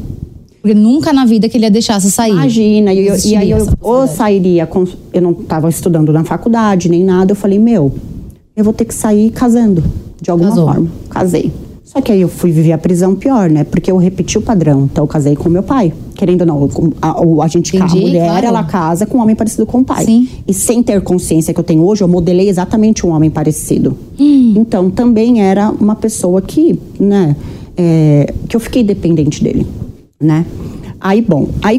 Porque 0.61 0.75
nunca 0.75 1.13
na 1.13 1.25
vida 1.25 1.49
que 1.49 1.57
ele 1.57 1.65
ia 1.65 1.71
deixar 1.71 2.01
você 2.01 2.11
sair. 2.11 2.33
Imagina, 2.33 2.93
e, 2.95 3.07
eu- 3.07 3.17
e 3.25 3.35
aí 3.37 3.51
eu 3.51 3.67
ou 3.81 4.07
sairia, 4.07 4.67
com, 4.67 4.85
eu 5.13 5.21
não 5.23 5.33
estava 5.33 5.69
estudando 5.69 6.13
na 6.13 6.23
faculdade 6.23 6.89
nem 6.89 7.03
nada, 7.03 7.33
eu 7.33 7.37
falei, 7.37 7.59
meu, 7.59 7.93
eu 8.57 8.63
vou 8.63 8.73
ter 8.73 8.85
que 8.85 8.95
sair 8.95 9.31
casando, 9.31 9.83
de 10.21 10.31
alguma 10.31 10.51
Casou. 10.51 10.67
forma. 10.67 10.89
Casei. 11.11 11.51
Só 11.93 12.01
que 12.01 12.11
aí 12.11 12.23
eu 12.23 12.29
fui 12.29 12.51
viver 12.51 12.73
a 12.73 12.79
prisão 12.79 13.15
pior, 13.15 13.51
né? 13.51 13.65
Porque 13.65 13.91
eu 13.91 13.99
repeti 13.99 14.39
o 14.39 14.43
padrão. 14.43 14.89
Então 14.91 15.05
eu 15.05 15.09
casei 15.09 15.37
com 15.37 15.51
meu 15.51 15.63
pai. 15.63 15.93
Querendo 16.15 16.41
ou 16.41 16.47
não, 16.47 16.93
a, 17.03 17.45
a 17.45 17.49
gente, 17.49 17.77
a 17.77 17.85
Entendi, 17.85 18.01
mulher, 18.01 18.25
claro. 18.25 18.47
ela 18.47 18.65
casa 18.65 19.05
com 19.05 19.19
um 19.19 19.21
homem 19.21 19.37
parecido 19.37 19.67
com 19.67 19.81
o 19.81 19.85
pai. 19.85 20.07
Sim. 20.07 20.27
E 20.49 20.55
sem 20.55 20.83
ter 20.83 21.03
consciência 21.03 21.53
que 21.53 21.61
eu 21.61 21.65
tenho 21.65 21.85
hoje, 21.85 22.03
eu 22.03 22.09
modelei 22.09 22.49
exatamente 22.49 23.07
um 23.07 23.11
homem 23.11 23.29
parecido. 23.29 23.95
Hum. 24.19 24.55
Então 24.57 24.91
também 24.91 25.43
era 25.43 25.71
uma 25.71 25.95
pessoa 25.95 26.41
que, 26.41 26.81
né, 26.99 27.37
é, 27.77 28.33
que 28.49 28.57
eu 28.57 28.61
fiquei 28.61 28.83
dependente 28.83 29.45
dele, 29.45 29.67
né? 30.19 30.47
Aí, 30.99 31.21
bom, 31.21 31.49
aí, 31.61 31.79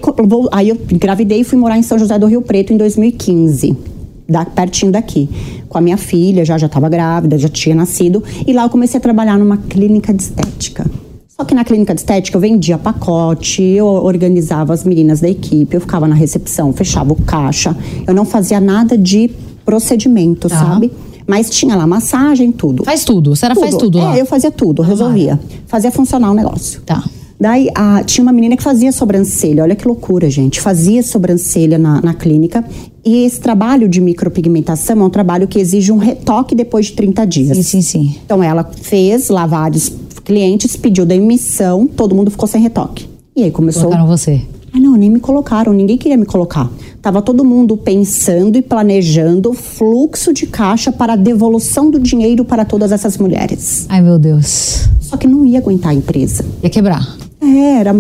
aí 0.51 0.70
eu 0.70 0.77
engravidei 0.91 1.39
e 1.39 1.43
fui 1.43 1.58
morar 1.58 1.77
em 1.77 1.82
São 1.82 1.98
José 1.98 2.20
do 2.20 2.27
Rio 2.27 2.41
Preto 2.41 2.72
em 2.72 2.77
2015. 2.77 3.92
Da, 4.27 4.46
pertinho 4.46 4.92
daqui. 4.92 5.30
Com 5.68 5.77
a 5.77 5.82
minha 5.82 5.98
filha, 5.98 6.46
já 6.46 6.58
já 6.58 6.68
estava 6.68 6.88
grávida, 6.89 7.38
já 7.38 7.50
tinha 7.50 7.75
nascido. 7.75 8.24
E 8.48 8.53
lá 8.53 8.63
eu 8.63 8.70
comecei 8.70 8.98
a 8.98 9.01
trabalhar 9.01 9.38
numa 9.38 9.58
clínica 9.58 10.13
de 10.13 10.24
estética. 10.24 10.86
Só 11.27 11.44
que 11.44 11.53
na 11.56 11.63
clínica 11.65 11.94
de 11.96 12.00
estética 12.01 12.38
eu 12.38 12.42
vendia 12.42 12.77
pacote, 12.77 13.62
eu 13.62 13.86
organizava 13.88 14.72
as 14.74 14.84
meninas 14.84 15.20
da 15.20 15.27
equipe, 15.27 15.75
eu 15.75 15.82
ficava 15.82 16.08
na 16.08 16.13
recepção, 16.15 16.72
fechava 16.72 17.12
o 17.12 17.15
caixa. 17.15 17.75
Eu 18.08 18.13
não 18.13 18.24
fazia 18.24 18.60
nada 18.62 18.98
de 18.98 19.32
procedimento, 19.65 20.48
Tá. 20.48 20.58
sabe? 20.60 20.92
Mas 21.25 21.50
tinha 21.50 21.75
lá 21.75 21.88
massagem, 21.88 22.51
tudo. 22.51 22.84
Faz 22.84 23.03
tudo. 23.03 23.32
A 23.32 23.36
senhora 23.36 23.60
faz 23.60 23.75
tudo 23.75 23.98
lá. 23.98 24.15
É, 24.18 24.22
eu 24.22 24.25
fazia 24.25 24.51
tudo, 24.51 24.82
resolvia. 24.82 25.39
Fazia 25.68 25.89
funcionar 25.89 26.30
o 26.32 26.34
negócio. 26.34 26.82
Tá. 26.86 27.03
Daí 27.39 27.70
a- 27.74 28.03
tinha 28.03 28.22
uma 28.24 28.32
menina 28.32 28.56
que 28.56 28.63
fazia 28.63 28.92
sobrancelha, 28.92 29.63
olha 29.63 29.75
que 29.75 29.88
loucura, 29.88 30.30
gente. 30.30 30.62
Fazia 30.62 31.01
sobrancelha 31.01 31.77
na, 31.77 32.01
na 32.01 32.13
clínica. 32.13 32.63
E 33.05 33.25
esse 33.25 33.39
trabalho 33.39 33.89
de 33.89 34.00
micropigmentação 34.00 35.01
é 35.01 35.03
um 35.03 35.10
trabalho 35.10 35.48
que 35.48 35.60
exige 35.60 35.91
um 35.91 35.98
retoque 35.98 36.55
depois 36.55 36.86
de 36.86 36.93
30 36.93 37.27
dias. 37.27 37.57
Sim, 37.57 37.63
sim, 37.63 37.81
sim. 37.81 38.15
Então 38.25 38.41
ela 38.41 38.63
fez 38.63 39.29
lá 39.29 39.45
vários 39.45 39.91
clientes, 40.24 40.75
pediu 40.77 41.05
demissão, 41.05 41.86
todo 41.86 42.15
mundo 42.15 42.31
ficou 42.31 42.48
sem 42.48 42.62
retoque. 42.62 43.07
E 43.36 43.43
aí 43.43 43.51
começou. 43.51 43.83
Colocaram 43.83 44.07
você. 44.07 44.41
Ah, 44.75 44.79
não, 44.79 44.95
nem 44.98 45.10
me 45.10 45.19
colocaram, 45.19 45.72
ninguém 45.72 45.98
queria 45.98 46.17
me 46.17 46.25
colocar. 46.25 46.72
Tava 47.00 47.22
todo 47.22 47.43
mundo 47.45 47.77
pensando 47.77 48.57
e 48.57 48.62
planejando 48.62 49.51
o 49.51 49.53
fluxo 49.53 50.33
de 50.33 50.48
caixa 50.48 50.91
para 50.91 51.13
a 51.13 51.15
devolução 51.15 51.91
do 51.91 52.00
dinheiro 52.00 52.43
para 52.43 52.65
todas 52.65 52.91
essas 52.91 53.17
mulheres. 53.17 53.86
Ai, 53.89 54.01
meu 54.01 54.17
Deus. 54.17 54.88
Só 55.00 55.15
que 55.15 55.27
não 55.27 55.45
ia 55.45 55.60
aguentar 55.60 55.91
a 55.91 55.93
empresa. 55.93 56.43
Ia 56.63 56.69
quebrar. 56.72 57.17
É, 57.43 57.79
era, 57.79 57.91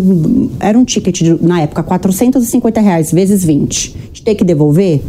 era 0.59 0.77
um 0.77 0.85
ticket, 0.85 1.21
de, 1.21 1.43
na 1.43 1.61
época, 1.61 1.83
450 1.83 2.81
reais 2.81 3.11
vezes 3.11 3.43
20. 3.43 3.95
De 4.13 4.21
ter 4.21 4.35
que 4.35 4.43
devolver, 4.43 5.01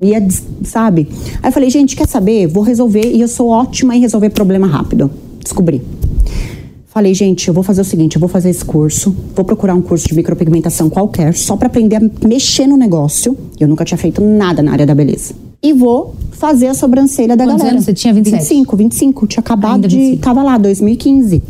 ia, 0.00 0.26
sabe? 0.64 1.08
Aí 1.42 1.48
eu 1.48 1.52
falei, 1.52 1.70
gente, 1.70 1.94
quer 1.94 2.08
saber? 2.08 2.46
Vou 2.46 2.62
resolver 2.62 3.12
e 3.12 3.20
eu 3.20 3.28
sou 3.28 3.48
ótima 3.48 3.94
em 3.94 4.00
resolver 4.00 4.30
problema 4.30 4.66
rápido. 4.66 5.10
Descobri. 5.42 5.82
Falei, 6.86 7.14
gente, 7.14 7.48
eu 7.48 7.54
vou 7.54 7.62
fazer 7.62 7.80
o 7.80 7.84
seguinte, 7.84 8.16
eu 8.16 8.20
vou 8.20 8.28
fazer 8.28 8.50
esse 8.50 8.62
curso, 8.62 9.16
vou 9.34 9.46
procurar 9.46 9.74
um 9.74 9.80
curso 9.80 10.06
de 10.06 10.14
micropigmentação 10.14 10.90
qualquer, 10.90 11.34
só 11.34 11.56
pra 11.56 11.66
aprender 11.66 11.96
a 11.96 12.26
mexer 12.28 12.66
no 12.66 12.76
negócio. 12.76 13.34
Eu 13.58 13.66
nunca 13.66 13.82
tinha 13.82 13.96
feito 13.96 14.20
nada 14.20 14.62
na 14.62 14.72
área 14.72 14.84
da 14.84 14.94
beleza. 14.94 15.32
E 15.62 15.72
vou 15.72 16.14
fazer 16.32 16.66
a 16.66 16.74
sobrancelha 16.74 17.34
da 17.34 17.44
Quantos 17.44 17.58
galera. 17.58 17.76
anos 17.76 17.86
você 17.86 17.94
tinha? 17.94 18.12
27? 18.12 18.42
25, 18.42 18.76
25. 18.76 19.26
Tinha 19.26 19.40
acabado 19.40 19.74
Ainda 19.76 19.88
de... 19.88 19.96
25. 19.96 20.22
Tava 20.22 20.42
lá, 20.42 20.58
2015. 20.58 21.42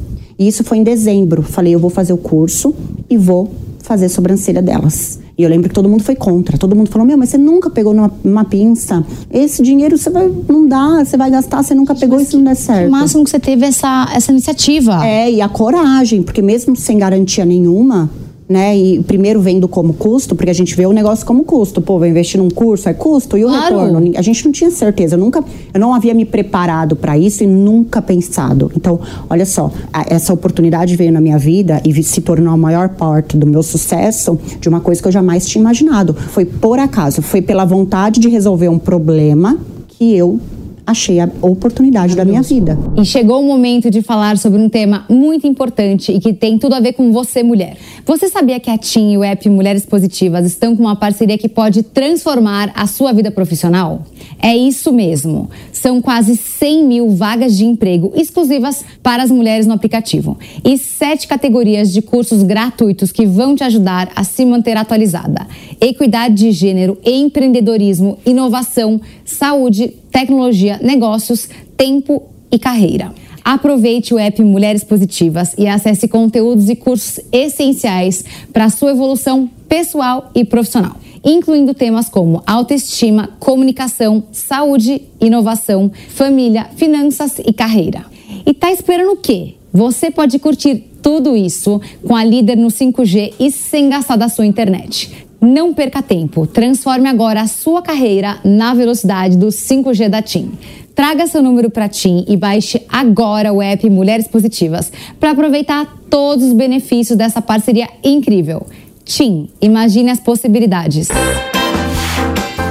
E 0.42 0.48
isso 0.48 0.64
foi 0.64 0.78
em 0.78 0.82
dezembro. 0.82 1.40
Falei, 1.40 1.72
eu 1.72 1.78
vou 1.78 1.88
fazer 1.88 2.12
o 2.12 2.16
curso 2.16 2.74
e 3.08 3.16
vou 3.16 3.48
fazer 3.80 4.06
a 4.06 4.08
sobrancelha 4.08 4.60
delas. 4.60 5.20
E 5.38 5.42
eu 5.44 5.48
lembro 5.48 5.68
que 5.68 5.74
todo 5.74 5.88
mundo 5.88 6.02
foi 6.02 6.16
contra. 6.16 6.58
Todo 6.58 6.74
mundo 6.74 6.90
falou: 6.90 7.06
Meu, 7.06 7.16
mas 7.16 7.28
você 7.28 7.38
nunca 7.38 7.70
pegou 7.70 7.94
numa, 7.94 8.10
numa 8.24 8.44
pinça. 8.44 9.04
Esse 9.30 9.62
dinheiro 9.62 9.96
você 9.96 10.10
vai. 10.10 10.30
Não 10.48 10.66
dá, 10.66 11.04
você 11.04 11.16
vai 11.16 11.30
gastar, 11.30 11.62
você 11.62 11.74
nunca 11.74 11.94
pegou, 11.94 12.20
isso 12.20 12.36
não 12.36 12.44
der 12.44 12.56
certo. 12.56 12.88
O 12.88 12.90
máximo 12.90 13.22
que 13.22 13.30
você 13.30 13.38
teve 13.38 13.64
essa, 13.64 14.08
essa 14.12 14.32
iniciativa. 14.32 15.06
É, 15.06 15.30
e 15.30 15.40
a 15.40 15.48
coragem, 15.48 16.22
porque 16.22 16.42
mesmo 16.42 16.74
sem 16.74 16.98
garantia 16.98 17.44
nenhuma, 17.44 18.10
né? 18.52 18.76
E 18.76 19.02
primeiro 19.02 19.40
vendo 19.40 19.66
como 19.66 19.94
custo, 19.94 20.36
porque 20.36 20.50
a 20.50 20.54
gente 20.54 20.76
vê 20.76 20.86
o 20.86 20.92
negócio 20.92 21.24
como 21.26 21.42
custo. 21.44 21.80
Pô, 21.80 21.98
vou 21.98 22.06
investir 22.06 22.38
num 22.40 22.50
curso, 22.50 22.88
é 22.88 22.94
custo, 22.94 23.36
e 23.38 23.44
o 23.44 23.48
Claro. 23.48 23.78
retorno? 23.78 24.12
A 24.16 24.22
gente 24.22 24.44
não 24.44 24.52
tinha 24.52 24.70
certeza. 24.70 25.14
Eu 25.16 25.18
nunca, 25.20 25.42
eu 25.72 25.80
não 25.80 25.92
havia 25.94 26.14
me 26.14 26.24
preparado 26.24 26.94
para 26.94 27.16
isso 27.18 27.42
e 27.42 27.46
nunca 27.46 28.00
pensado. 28.02 28.70
Então, 28.76 29.00
olha 29.28 29.46
só, 29.46 29.72
a- 29.92 30.04
essa 30.08 30.32
oportunidade 30.32 30.94
veio 30.94 31.10
na 31.12 31.20
minha 31.20 31.38
vida 31.38 31.80
e 31.84 32.02
se 32.02 32.20
tornou 32.20 32.52
a 32.52 32.56
maior 32.56 32.90
parte 32.90 33.36
do 33.36 33.46
meu 33.46 33.62
sucesso 33.62 34.38
de 34.60 34.68
uma 34.68 34.80
coisa 34.80 35.00
que 35.00 35.08
eu 35.08 35.12
jamais 35.12 35.46
tinha 35.46 35.60
imaginado. 35.62 36.14
Foi 36.14 36.44
por 36.44 36.78
acaso, 36.78 37.22
foi 37.22 37.40
pela 37.40 37.64
vontade 37.64 38.20
de 38.20 38.28
resolver 38.28 38.68
um 38.68 38.78
problema 38.78 39.56
que 39.88 40.14
eu 40.14 40.38
achei 40.86 41.20
a 41.20 41.28
oportunidade 41.40 42.14
da 42.16 42.24
minha 42.24 42.42
vida. 42.42 42.78
E 42.96 43.04
chegou 43.04 43.40
o 43.40 43.46
momento 43.46 43.90
de 43.90 44.02
falar 44.02 44.36
sobre 44.38 44.60
um 44.60 44.68
tema 44.68 45.04
muito 45.08 45.46
importante 45.46 46.12
e 46.12 46.20
que 46.20 46.32
tem 46.32 46.58
tudo 46.58 46.74
a 46.74 46.80
ver 46.80 46.92
com 46.94 47.12
você, 47.12 47.42
mulher. 47.42 47.76
Você 48.04 48.28
sabia 48.28 48.58
que 48.58 48.70
a 48.70 48.76
TIM 48.76 49.12
e 49.12 49.18
o 49.18 49.24
app 49.24 49.48
Mulheres 49.48 49.86
Positivas 49.86 50.46
estão 50.46 50.76
com 50.76 50.82
uma 50.82 50.96
parceria 50.96 51.38
que 51.38 51.48
pode 51.48 51.82
transformar 51.82 52.72
a 52.74 52.86
sua 52.86 53.12
vida 53.12 53.30
profissional? 53.30 54.02
É 54.40 54.56
isso 54.56 54.92
mesmo. 54.92 55.48
São 55.72 56.00
quase 56.00 56.36
100 56.62 56.84
mil 56.84 57.10
vagas 57.10 57.56
de 57.56 57.64
emprego 57.64 58.12
exclusivas 58.14 58.84
para 59.02 59.24
as 59.24 59.32
mulheres 59.32 59.66
no 59.66 59.74
aplicativo. 59.74 60.38
E 60.64 60.78
sete 60.78 61.26
categorias 61.26 61.92
de 61.92 62.00
cursos 62.00 62.44
gratuitos 62.44 63.10
que 63.10 63.26
vão 63.26 63.56
te 63.56 63.64
ajudar 63.64 64.12
a 64.14 64.22
se 64.22 64.46
manter 64.46 64.76
atualizada: 64.76 65.44
equidade 65.80 66.36
de 66.36 66.52
gênero, 66.52 66.96
empreendedorismo, 67.04 68.16
inovação, 68.24 69.00
saúde, 69.24 69.92
tecnologia, 70.12 70.78
negócios, 70.80 71.48
tempo 71.76 72.22
e 72.48 72.60
carreira. 72.60 73.12
Aproveite 73.44 74.14
o 74.14 74.18
app 74.20 74.40
Mulheres 74.40 74.84
Positivas 74.84 75.56
e 75.58 75.66
acesse 75.66 76.06
conteúdos 76.06 76.68
e 76.68 76.76
cursos 76.76 77.18
essenciais 77.32 78.24
para 78.52 78.66
a 78.66 78.70
sua 78.70 78.92
evolução 78.92 79.50
pessoal 79.68 80.30
e 80.32 80.44
profissional, 80.44 80.94
incluindo 81.24 81.74
temas 81.74 82.08
como 82.08 82.42
autoestima, 82.46 83.30
comunicação, 83.38 84.24
saúde, 84.32 85.02
inovação, 85.20 85.90
família, 86.08 86.68
finanças 86.76 87.38
e 87.38 87.52
carreira. 87.52 88.04
E 88.46 88.52
tá 88.52 88.72
esperando 88.72 89.12
o 89.12 89.16
quê? 89.16 89.54
Você 89.72 90.10
pode 90.10 90.38
curtir 90.38 90.84
tudo 91.02 91.36
isso 91.36 91.80
com 92.06 92.14
a 92.14 92.24
líder 92.24 92.56
no 92.56 92.68
5G 92.68 93.34
e 93.38 93.50
sem 93.50 93.88
gastar 93.88 94.16
da 94.16 94.28
sua 94.28 94.46
internet. 94.46 95.26
Não 95.40 95.74
perca 95.74 96.00
tempo, 96.00 96.46
transforme 96.46 97.08
agora 97.08 97.40
a 97.40 97.48
sua 97.48 97.82
carreira 97.82 98.38
na 98.44 98.74
velocidade 98.74 99.36
do 99.36 99.48
5G 99.48 100.08
da 100.08 100.22
TIM. 100.22 100.52
Traga 100.94 101.26
seu 101.26 101.42
número 101.42 101.70
para 101.70 101.88
TIM 101.88 102.24
e 102.28 102.36
baixe 102.36 102.82
agora 102.88 103.52
o 103.52 103.60
app 103.60 103.88
Mulheres 103.88 104.28
Positivas 104.28 104.92
para 105.18 105.30
aproveitar 105.30 105.96
todos 106.08 106.46
os 106.46 106.52
benefícios 106.52 107.16
dessa 107.16 107.40
parceria 107.40 107.88
incrível. 108.04 108.66
TIM, 109.14 109.50
imagine 109.60 110.10
as 110.10 110.18
possibilidades. 110.20 111.08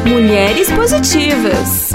Mulheres 0.09 0.71
positivas. 0.71 1.91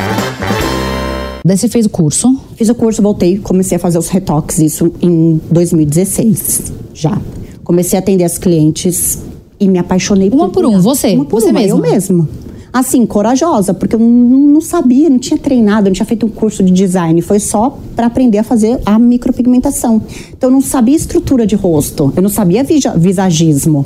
Daí 1.45 1.57
você 1.59 1.67
fez 1.69 1.85
o 1.87 1.91
curso. 1.91 2.39
Fiz 2.55 2.69
o 2.69 2.75
curso, 2.77 3.03
voltei, 3.03 3.39
comecei 3.39 3.75
a 3.75 3.81
fazer 3.81 3.99
os 3.99 4.09
retoques, 4.09 4.61
isso 4.61 4.93
em 5.03 5.41
2016 5.51 6.73
já. 6.95 7.21
Comecei 7.65 7.99
a 7.99 8.01
atender 8.01 8.23
as 8.23 8.39
clientes 8.39 9.19
e 9.59 9.67
me 9.67 9.81
apaixonei 9.81 10.31
Uma 10.31 10.49
por 10.49 10.65
um, 10.65 10.81
você? 10.81 11.09
Uma 11.15 11.25
por 11.25 11.41
Você 11.41 11.51
uma, 11.51 11.61
eu 11.61 11.79
mesma? 11.79 11.91
mesma. 12.23 12.29
Assim, 12.73 13.05
corajosa, 13.05 13.75
porque 13.75 13.97
eu 13.97 14.01
não, 14.01 14.61
sabia, 14.61 15.11
não 15.11 15.19
tinha 15.19 15.39
treinado, 15.39 15.87
não 15.87 15.93
tinha 15.93 16.07
feito 16.07 16.25
um 16.25 16.29
curso 16.29 16.63
de 16.63 16.71
design, 16.71 17.21
foi 17.21 17.41
só 17.41 17.77
para 17.97 18.07
aprender 18.07 18.39
a 18.39 18.45
fazer 18.45 18.79
a 18.87 18.97
micropigmentação. 18.97 20.01
Então 20.37 20.51
eu 20.51 20.53
não 20.53 20.61
sabia 20.61 20.95
estrutura 20.95 21.45
de 21.45 21.57
rosto, 21.57 22.13
eu 22.15 22.23
não 22.23 22.29
sabia 22.31 22.63
visa- 22.63 22.97
visagismo. 22.97 23.85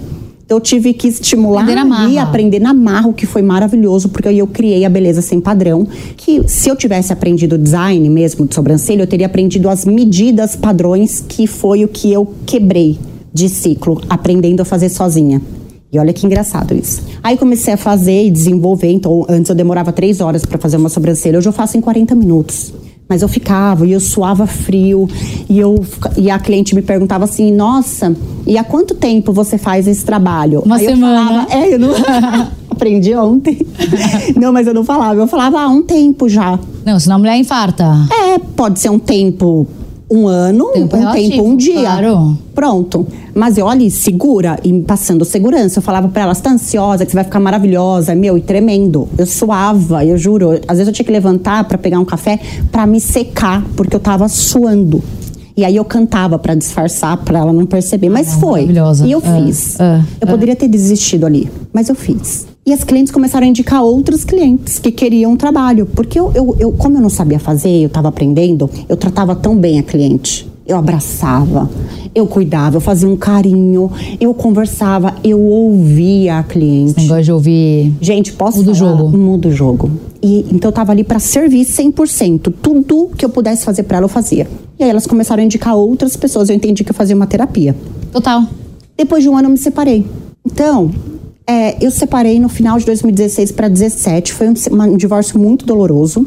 Então 0.50 0.58
eu 0.58 0.60
tive 0.60 0.92
que 0.92 1.06
estimular 1.06 1.64
marra. 1.84 2.28
aprender 2.28 2.58
na 2.58 2.74
marra, 2.74 3.06
o 3.06 3.12
que 3.12 3.24
foi 3.24 3.40
maravilhoso, 3.40 4.08
porque 4.08 4.26
aí 4.26 4.40
eu 4.40 4.48
criei 4.48 4.84
a 4.84 4.90
beleza 4.90 5.22
sem 5.22 5.40
padrão. 5.40 5.86
Que 6.16 6.42
se 6.48 6.68
eu 6.68 6.74
tivesse 6.74 7.12
aprendido 7.12 7.56
design 7.56 8.10
mesmo 8.10 8.44
de 8.48 8.52
sobrancelha, 8.52 9.04
eu 9.04 9.06
teria 9.06 9.26
aprendido 9.26 9.68
as 9.68 9.84
medidas 9.84 10.56
padrões, 10.56 11.20
que 11.20 11.46
foi 11.46 11.84
o 11.84 11.88
que 11.88 12.12
eu 12.12 12.34
quebrei 12.44 12.98
de 13.32 13.48
ciclo, 13.48 14.02
aprendendo 14.08 14.60
a 14.60 14.64
fazer 14.64 14.88
sozinha. 14.88 15.40
E 15.92 16.00
olha 16.00 16.12
que 16.12 16.26
engraçado 16.26 16.74
isso. 16.74 17.00
Aí 17.22 17.38
comecei 17.38 17.74
a 17.74 17.76
fazer 17.76 18.24
e 18.24 18.28
desenvolver. 18.28 18.90
Então, 18.90 19.24
antes 19.28 19.48
eu 19.48 19.54
demorava 19.54 19.92
três 19.92 20.20
horas 20.20 20.44
para 20.44 20.58
fazer 20.58 20.78
uma 20.78 20.88
sobrancelha, 20.88 21.38
hoje 21.38 21.48
eu 21.48 21.52
faço 21.52 21.78
em 21.78 21.80
40 21.80 22.16
minutos. 22.16 22.72
Mas 23.10 23.22
eu 23.22 23.28
ficava 23.28 23.84
e 23.84 23.90
eu 23.90 23.98
suava 23.98 24.46
frio 24.46 25.08
e 25.48 25.58
eu 25.58 25.74
e 26.16 26.30
a 26.30 26.38
cliente 26.38 26.76
me 26.76 26.80
perguntava 26.80 27.24
assim: 27.24 27.50
"Nossa, 27.52 28.14
e 28.46 28.56
há 28.56 28.62
quanto 28.62 28.94
tempo 28.94 29.32
você 29.32 29.58
faz 29.58 29.88
esse 29.88 30.04
trabalho?" 30.04 30.62
Uma 30.64 30.76
Aí 30.76 30.84
eu 30.84 30.92
semana. 30.92 31.26
falava, 31.26 31.52
é, 31.52 31.74
eu 31.74 31.78
não 31.80 31.90
aprendi 32.70 33.12
ontem. 33.16 33.66
não, 34.36 34.52
mas 34.52 34.68
eu 34.68 34.72
não 34.72 34.84
falava. 34.84 35.18
Eu 35.20 35.26
falava 35.26 35.60
há 35.60 35.68
um 35.68 35.82
tempo 35.82 36.28
já. 36.28 36.56
Não, 36.86 37.00
senão 37.00 37.16
a 37.16 37.18
mulher 37.18 37.36
infarta. 37.36 37.84
É, 38.12 38.38
pode 38.38 38.78
ser 38.78 38.90
um 38.90 38.98
tempo, 39.00 39.66
um 40.10 40.26
ano, 40.26 40.66
Tempo 40.72 40.96
um 40.96 40.98
relativo, 40.98 41.30
tempo, 41.30 41.44
um 41.44 41.56
dia. 41.56 41.80
claro. 41.80 42.38
Pronto. 42.54 43.06
Mas 43.34 43.56
eu 43.56 43.68
ali, 43.68 43.90
segura 43.90 44.58
e 44.64 44.72
passando 44.82 45.24
segurança. 45.24 45.78
Eu 45.78 45.82
falava 45.82 46.08
pra 46.08 46.22
ela, 46.22 46.34
você 46.34 46.42
tá 46.42 46.50
ansiosa, 46.50 47.04
que 47.06 47.12
você 47.12 47.16
vai 47.16 47.24
ficar 47.24 47.38
maravilhosa. 47.40 48.14
Meu, 48.14 48.36
e 48.36 48.40
tremendo. 48.40 49.08
Eu 49.16 49.24
suava, 49.26 50.04
eu 50.04 50.18
juro. 50.18 50.50
Às 50.66 50.78
vezes 50.78 50.88
eu 50.88 50.92
tinha 50.92 51.06
que 51.06 51.12
levantar 51.12 51.64
pra 51.64 51.78
pegar 51.78 51.98
um 52.00 52.04
café 52.04 52.38
pra 52.72 52.86
me 52.86 53.00
secar, 53.00 53.64
porque 53.76 53.94
eu 53.94 54.00
tava 54.00 54.28
suando. 54.28 55.02
E 55.56 55.64
aí 55.64 55.76
eu 55.76 55.84
cantava 55.84 56.38
pra 56.38 56.54
disfarçar, 56.54 57.16
pra 57.18 57.38
ela 57.40 57.52
não 57.52 57.66
perceber. 57.66 58.08
Mas 58.08 58.34
Ah, 58.34 58.38
foi. 58.40 58.60
maravilhosa. 58.62 59.06
E 59.06 59.12
eu 59.12 59.22
Ah, 59.24 59.42
fiz. 59.44 59.80
ah, 59.80 60.02
eu 60.20 60.26
poderia 60.26 60.56
ter 60.56 60.68
desistido 60.68 61.24
ali, 61.26 61.50
mas 61.72 61.88
eu 61.88 61.94
fiz. 61.94 62.46
E 62.66 62.72
as 62.72 62.84
clientes 62.84 63.10
começaram 63.12 63.46
a 63.46 63.48
indicar 63.50 63.82
outros 63.82 64.22
clientes 64.24 64.78
que 64.78 64.92
queriam 64.92 65.36
trabalho. 65.36 65.86
Porque 65.86 66.18
eu, 66.20 66.30
eu, 66.34 66.56
eu- 66.58 66.72
como 66.72 66.96
eu 66.96 67.00
não 67.00 67.08
sabia 67.10 67.38
fazer, 67.38 67.70
eu 67.82 67.86
estava 67.86 68.08
aprendendo, 68.08 68.68
eu 68.88 68.96
tratava 68.96 69.34
tão 69.34 69.56
bem 69.56 69.78
a 69.78 69.82
cliente. 69.82 70.48
Eu 70.66 70.76
abraçava, 70.76 71.68
eu 72.14 72.26
cuidava, 72.28 72.76
eu 72.76 72.80
fazia 72.80 73.08
um 73.08 73.16
carinho, 73.16 73.90
eu 74.20 74.32
conversava, 74.32 75.16
eu 75.24 75.40
ouvia 75.40 76.38
a 76.38 76.42
cliente. 76.44 77.00
Negócio 77.00 77.24
de 77.24 77.32
ouvir. 77.32 77.92
Gente, 78.00 78.32
posso 78.34 78.58
Muda 78.58 78.70
o 78.70 78.74
falar? 78.76 78.96
jogo. 78.98 79.18
Muda 79.18 79.48
o 79.48 79.50
jogo. 79.50 79.90
E, 80.22 80.46
então 80.52 80.68
eu 80.68 80.72
tava 80.72 80.92
ali 80.92 81.02
para 81.02 81.18
servir 81.18 81.64
100%. 81.64 82.52
Tudo 82.62 83.10
que 83.16 83.24
eu 83.24 83.30
pudesse 83.30 83.64
fazer 83.64 83.82
para 83.82 83.96
ela, 83.96 84.04
eu 84.04 84.08
fazia. 84.08 84.46
E 84.78 84.84
aí 84.84 84.90
elas 84.90 85.06
começaram 85.08 85.42
a 85.42 85.44
indicar 85.44 85.74
outras 85.74 86.16
pessoas. 86.16 86.48
Eu 86.48 86.54
entendi 86.54 86.84
que 86.84 86.90
eu 86.90 86.94
fazia 86.94 87.16
uma 87.16 87.26
terapia. 87.26 87.74
Total. 88.12 88.44
Depois 88.96 89.24
de 89.24 89.28
um 89.28 89.36
ano 89.36 89.46
eu 89.48 89.52
me 89.52 89.58
separei. 89.58 90.06
Então, 90.46 90.90
é, 91.50 91.76
eu 91.80 91.90
separei 91.90 92.38
no 92.38 92.48
final 92.48 92.78
de 92.78 92.86
2016 92.86 93.50
para 93.50 93.66
2017. 93.66 94.32
Foi 94.32 94.48
um, 94.48 94.54
um, 94.92 94.96
divórcio 94.96 95.36
muito 95.36 95.66
doloroso. 95.66 96.24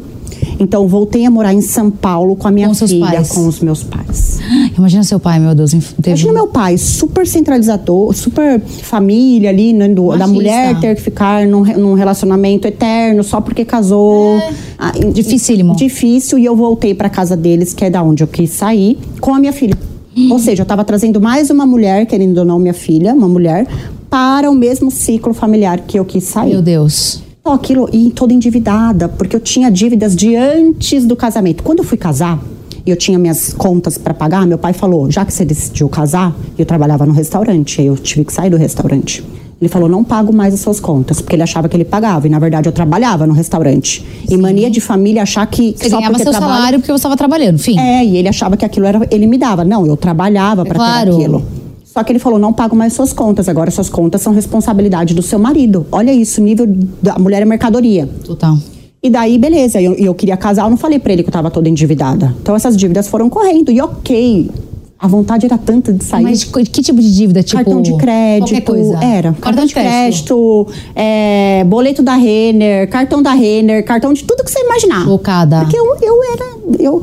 Então, 0.60 0.86
voltei 0.86 1.24
a 1.24 1.30
morar 1.30 1.54
em 1.54 1.62
São 1.62 1.90
Paulo 1.90 2.36
com 2.36 2.46
a 2.46 2.50
minha 2.50 2.68
com 2.68 2.74
filha, 2.74 3.06
pais. 3.06 3.28
com 3.32 3.46
os 3.46 3.58
meus 3.60 3.82
pais. 3.82 4.40
Imagina 4.76 5.02
seu 5.02 5.18
pai, 5.18 5.38
meu 5.38 5.54
Deus. 5.54 5.70
Teve... 5.70 5.92
Imagina 6.08 6.32
meu 6.34 6.46
pai, 6.48 6.76
super 6.76 7.26
centralizador, 7.26 8.12
super 8.12 8.60
família 8.60 9.48
ali, 9.48 9.72
né, 9.72 9.88
do, 9.88 10.14
da 10.14 10.26
mulher 10.26 10.78
ter 10.78 10.94
que 10.94 11.00
ficar 11.00 11.46
num, 11.46 11.62
num, 11.62 11.94
relacionamento 11.94 12.68
eterno 12.68 13.24
só 13.24 13.40
porque 13.40 13.64
casou. 13.64 14.36
É. 14.36 14.52
Ah, 14.78 14.92
Dificílimo. 15.12 15.74
Difícil. 15.74 16.38
E 16.38 16.44
eu 16.44 16.54
voltei 16.54 16.94
para 16.94 17.08
casa 17.08 17.34
deles, 17.34 17.72
que 17.72 17.82
é 17.82 17.88
da 17.88 18.02
onde 18.02 18.22
eu 18.22 18.28
quis 18.28 18.50
sair, 18.50 18.98
com 19.20 19.34
a 19.34 19.38
minha 19.38 19.54
filha. 19.54 19.74
Ou 20.30 20.38
seja, 20.38 20.62
eu 20.62 20.64
estava 20.64 20.84
trazendo 20.84 21.20
mais 21.20 21.50
uma 21.50 21.66
mulher, 21.66 22.06
querendo 22.06 22.38
ou 22.38 22.44
não, 22.44 22.58
minha 22.58 22.74
filha, 22.74 23.12
uma 23.12 23.28
mulher, 23.28 23.66
para 24.14 24.48
o 24.48 24.54
mesmo 24.54 24.92
ciclo 24.92 25.34
familiar 25.34 25.80
que 25.80 25.98
eu 25.98 26.04
quis 26.04 26.22
sair. 26.22 26.50
Meu 26.50 26.62
Deus. 26.62 27.20
Então, 27.40 27.52
aquilo, 27.52 27.88
e 27.92 28.10
toda 28.10 28.32
endividada, 28.32 29.08
porque 29.08 29.34
eu 29.34 29.40
tinha 29.40 29.68
dívidas 29.68 30.14
de 30.14 30.36
antes 30.36 31.04
do 31.04 31.16
casamento. 31.16 31.64
Quando 31.64 31.80
eu 31.80 31.84
fui 31.84 31.98
casar, 31.98 32.40
e 32.86 32.90
eu 32.90 32.96
tinha 32.96 33.18
minhas 33.18 33.52
contas 33.52 33.98
para 33.98 34.14
pagar, 34.14 34.46
meu 34.46 34.56
pai 34.56 34.72
falou: 34.72 35.10
já 35.10 35.24
que 35.24 35.34
você 35.34 35.44
decidiu 35.44 35.88
casar, 35.88 36.32
eu 36.56 36.64
trabalhava 36.64 37.04
no 37.04 37.12
restaurante, 37.12 37.80
aí 37.80 37.88
eu 37.88 37.96
tive 37.96 38.24
que 38.24 38.32
sair 38.32 38.50
do 38.50 38.56
restaurante. 38.56 39.24
Ele 39.60 39.68
falou: 39.68 39.88
não 39.88 40.04
pago 40.04 40.32
mais 40.32 40.54
as 40.54 40.60
suas 40.60 40.78
contas, 40.78 41.20
porque 41.20 41.34
ele 41.34 41.42
achava 41.42 41.68
que 41.68 41.76
ele 41.76 41.84
pagava. 41.84 42.28
E 42.28 42.30
na 42.30 42.38
verdade 42.38 42.68
eu 42.68 42.72
trabalhava 42.72 43.26
no 43.26 43.32
restaurante. 43.32 44.06
Sim. 44.28 44.34
E 44.34 44.36
mania 44.36 44.70
de 44.70 44.80
família 44.80 45.24
achar 45.24 45.44
que. 45.48 45.74
Você 45.76 45.90
só 45.90 45.96
ganhava 45.96 46.18
seu 46.18 46.30
trabalha... 46.30 46.52
salário 46.52 46.78
porque 46.78 46.92
você 46.92 46.98
estava 46.98 47.16
trabalhando, 47.16 47.56
enfim. 47.56 47.76
É, 47.80 48.04
e 48.04 48.16
ele 48.16 48.28
achava 48.28 48.56
que 48.56 48.64
aquilo 48.64 48.86
era. 48.86 49.08
Ele 49.10 49.26
me 49.26 49.38
dava. 49.38 49.64
Não, 49.64 49.84
eu 49.84 49.96
trabalhava 49.96 50.64
para 50.64 50.76
claro. 50.76 51.10
ter 51.10 51.16
aquilo. 51.16 51.63
Só 51.94 52.02
que 52.02 52.10
ele 52.10 52.18
falou: 52.18 52.40
não 52.40 52.52
pago 52.52 52.74
mais 52.74 52.92
suas 52.92 53.12
contas, 53.12 53.48
agora 53.48 53.70
suas 53.70 53.88
contas 53.88 54.20
são 54.20 54.32
responsabilidade 54.32 55.14
do 55.14 55.22
seu 55.22 55.38
marido. 55.38 55.86
Olha 55.92 56.12
isso, 56.12 56.42
nível 56.42 56.66
da 57.00 57.16
mulher 57.20 57.40
é 57.40 57.44
mercadoria. 57.44 58.08
Total. 58.24 58.58
E 59.00 59.08
daí, 59.08 59.38
beleza, 59.38 59.80
eu, 59.80 59.94
eu 59.94 60.12
queria 60.12 60.36
casar, 60.36 60.64
eu 60.64 60.70
não 60.70 60.76
falei 60.76 60.98
para 60.98 61.12
ele 61.12 61.22
que 61.22 61.28
eu 61.28 61.32
tava 61.32 61.52
toda 61.52 61.68
endividada. 61.68 62.34
Então 62.42 62.56
essas 62.56 62.76
dívidas 62.76 63.06
foram 63.06 63.30
correndo. 63.30 63.70
E 63.70 63.80
ok, 63.80 64.50
a 64.98 65.06
vontade 65.06 65.46
era 65.46 65.56
tanta 65.56 65.92
de 65.92 66.02
sair. 66.02 66.24
Mas 66.24 66.42
que 66.42 66.82
tipo 66.82 67.00
de 67.00 67.14
dívida? 67.14 67.44
Tipo, 67.44 67.62
cartão 67.62 67.80
de 67.80 67.96
crédito. 67.96 68.72
Coisa. 68.72 68.94
Era. 68.94 69.32
Cartão, 69.34 69.40
cartão 69.42 69.66
de 69.66 69.74
crédito, 69.74 70.66
é, 70.96 71.62
boleto 71.64 72.02
da 72.02 72.16
Renner, 72.16 72.90
cartão 72.90 73.22
da 73.22 73.34
Renner, 73.34 73.84
cartão 73.84 74.12
de 74.12 74.24
tudo 74.24 74.42
que 74.42 74.50
você 74.50 74.58
imaginar. 74.58 75.06
Loucada. 75.06 75.60
Porque 75.60 75.78
eu, 75.78 75.96
eu 76.02 76.18
era. 76.32 76.56
Eu, 76.80 77.02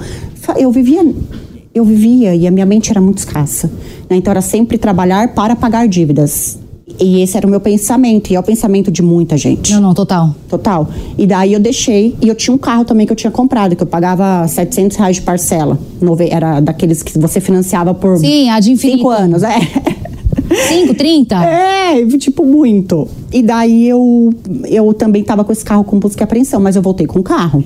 eu 0.58 0.72
vivia 0.72 1.02
eu 1.74 1.86
vivia 1.86 2.36
e 2.36 2.48
a 2.48 2.52
minha 2.52 2.66
mente 2.66 2.92
era 2.92 3.00
muito 3.02 3.20
escassa. 3.20 3.68
Né? 4.10 4.18
Então 4.18 4.32
era 4.32 4.42
sempre 4.42 4.78
trabalhar 4.78 5.34
para 5.34 5.56
pagar 5.56 5.88
dívidas. 5.88 6.60
E 7.00 7.22
esse 7.22 7.38
era 7.38 7.48
o 7.48 7.50
meu 7.50 7.60
pensamento, 7.60 8.32
e 8.32 8.36
é 8.36 8.40
o 8.40 8.44
pensamento 8.44 8.92
de 8.92 9.02
muita 9.02 9.38
gente. 9.38 9.74
Não, 9.74 9.82
não, 9.82 9.94
total. 9.94 10.36
Total. 10.50 10.88
E 11.18 11.26
daí 11.26 11.54
eu 11.54 11.60
deixei, 11.60 12.16
e 12.22 12.28
eu 12.28 12.36
tinha 12.36 12.54
um 12.54 12.58
carro 12.58 12.86
também 12.86 13.08
que 13.08 13.12
eu 13.12 13.16
tinha 13.16 13.32
comprado, 13.32 13.76
que 13.76 13.82
eu 13.82 13.88
pagava 13.88 14.48
700 14.48 14.98
reais 14.98 15.16
de 15.16 15.22
parcela. 15.22 15.80
Era 16.30 16.60
daqueles 16.60 17.02
que 17.02 17.18
você 17.18 17.40
financiava 17.40 17.94
por 17.94 18.18
Sim, 18.18 18.50
a 18.50 18.60
de 18.60 18.72
infinito. 18.74 18.98
cinco 18.98 19.10
anos, 19.10 19.42
é. 19.42 19.58
5, 20.68 20.94
30? 20.94 21.36
É, 21.92 22.06
tipo, 22.18 22.46
muito. 22.46 23.08
E 23.34 23.42
daí 23.42 23.88
eu, 23.88 24.30
eu 24.66 24.94
também 24.94 25.24
tava 25.24 25.44
com 25.44 25.52
esse 25.52 25.64
carro 25.64 25.84
com 25.84 26.00
busca 26.00 26.22
e 26.22 26.26
apreensão, 26.26 26.60
mas 26.62 26.76
eu 26.76 26.82
voltei 26.82 27.06
com 27.06 27.20
o 27.20 27.24
carro. 27.24 27.64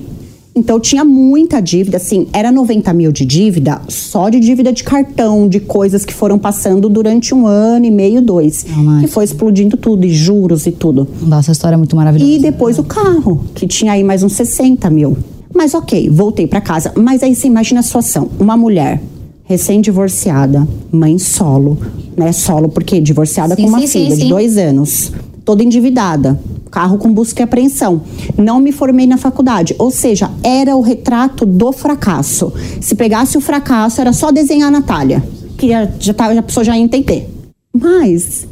Então 0.56 0.80
tinha 0.80 1.04
muita 1.04 1.60
dívida, 1.60 1.98
assim, 1.98 2.26
era 2.32 2.50
90 2.50 2.90
mil 2.94 3.12
de 3.12 3.26
dívida, 3.26 3.78
só 3.88 4.30
de 4.30 4.40
dívida 4.40 4.72
de 4.72 4.82
cartão, 4.82 5.46
de 5.46 5.60
coisas 5.60 6.02
que 6.02 6.14
foram 6.14 6.38
passando 6.38 6.88
durante 6.88 7.34
um 7.34 7.46
ano 7.46 7.84
e 7.84 7.90
meio, 7.90 8.22
dois. 8.22 8.64
Não, 8.74 9.00
que 9.00 9.06
foi 9.06 9.24
explodindo 9.24 9.76
tudo, 9.76 10.06
e 10.06 10.10
juros 10.10 10.66
e 10.66 10.72
tudo. 10.72 11.06
Nossa, 11.20 11.50
essa 11.50 11.52
história 11.52 11.74
é 11.74 11.76
muito 11.76 11.94
maravilhosa. 11.94 12.30
E 12.32 12.38
depois 12.38 12.78
o 12.78 12.84
carro, 12.84 13.44
que 13.54 13.66
tinha 13.66 13.92
aí 13.92 14.02
mais 14.02 14.22
uns 14.22 14.32
60 14.32 14.88
mil. 14.88 15.18
Mas 15.54 15.74
ok, 15.74 16.08
voltei 16.08 16.46
para 16.46 16.62
casa. 16.62 16.90
Mas 16.96 17.22
aí 17.22 17.34
você 17.34 17.46
imagina 17.46 17.80
a 17.80 17.82
situação: 17.82 18.30
uma 18.40 18.56
mulher 18.56 19.02
recém-divorciada, 19.44 20.66
mãe 20.90 21.18
solo, 21.18 21.78
né? 22.16 22.32
Solo, 22.32 22.70
porque 22.70 22.98
divorciada 22.98 23.54
sim, 23.54 23.62
com 23.62 23.68
uma 23.68 23.80
sim, 23.80 23.86
filha 23.86 24.16
sim, 24.16 24.22
de 24.22 24.28
dois 24.30 24.56
anos, 24.56 25.12
toda 25.44 25.62
endividada 25.62 26.40
carro 26.70 26.98
com 26.98 27.12
busca 27.12 27.42
e 27.42 27.44
apreensão. 27.44 28.02
Não 28.36 28.60
me 28.60 28.72
formei 28.72 29.06
na 29.06 29.16
faculdade, 29.16 29.74
ou 29.78 29.90
seja, 29.90 30.30
era 30.42 30.76
o 30.76 30.80
retrato 30.80 31.46
do 31.46 31.72
fracasso. 31.72 32.52
Se 32.80 32.94
pegasse 32.94 33.36
o 33.38 33.40
fracasso, 33.40 34.00
era 34.00 34.12
só 34.12 34.30
desenhar 34.30 34.68
a 34.68 34.70
Natália, 34.70 35.22
que 35.56 35.68
já, 35.68 36.14
tava, 36.14 36.34
já 36.34 36.40
a 36.40 36.42
pessoa 36.42 36.64
já 36.64 36.76
ia 36.76 36.82
entender. 36.82 37.28
Mas, 37.72 38.46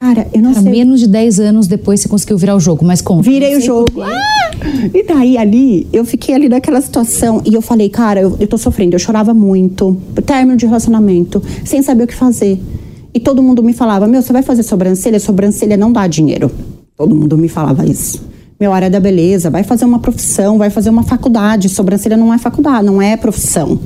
cara, 0.00 0.26
eu 0.32 0.42
não 0.42 0.52
cara, 0.52 0.62
sei. 0.62 0.72
Menos 0.72 1.00
de 1.00 1.06
10 1.06 1.40
anos 1.40 1.66
depois 1.66 2.00
você 2.00 2.08
conseguiu 2.08 2.38
virar 2.38 2.56
o 2.56 2.60
jogo, 2.60 2.84
mas 2.84 3.00
como? 3.00 3.22
Virei 3.22 3.56
o 3.56 3.60
jogo. 3.60 4.02
Ah! 4.02 4.42
E 4.94 5.02
daí 5.02 5.36
ali, 5.36 5.88
eu 5.92 6.04
fiquei 6.04 6.34
ali 6.34 6.48
naquela 6.48 6.80
situação 6.80 7.42
e 7.44 7.52
eu 7.52 7.60
falei, 7.60 7.88
cara, 7.88 8.20
eu, 8.20 8.36
eu 8.38 8.46
tô 8.46 8.56
sofrendo. 8.56 8.94
Eu 8.94 8.98
chorava 8.98 9.34
muito, 9.34 9.96
término 10.24 10.56
de 10.56 10.66
relacionamento, 10.66 11.42
sem 11.64 11.82
saber 11.82 12.04
o 12.04 12.06
que 12.06 12.14
fazer. 12.14 12.60
E 13.14 13.20
todo 13.20 13.42
mundo 13.42 13.62
me 13.62 13.72
falava: 13.72 14.06
Meu, 14.06 14.22
você 14.22 14.32
vai 14.32 14.42
fazer 14.42 14.62
sobrancelha? 14.62 15.20
Sobrancelha 15.20 15.76
não 15.76 15.92
dá 15.92 16.06
dinheiro. 16.06 16.50
Todo 17.02 17.16
mundo 17.16 17.36
me 17.36 17.48
falava 17.48 17.84
isso. 17.84 18.22
Meu 18.60 18.72
área 18.72 18.88
da 18.88 19.00
beleza, 19.00 19.50
vai 19.50 19.64
fazer 19.64 19.84
uma 19.84 19.98
profissão, 19.98 20.56
vai 20.56 20.70
fazer 20.70 20.88
uma 20.88 21.02
faculdade. 21.02 21.68
Sobrancelha 21.68 22.16
não 22.16 22.32
é 22.32 22.38
faculdade, 22.38 22.86
não 22.86 23.02
é 23.02 23.16
profissão. 23.16 23.76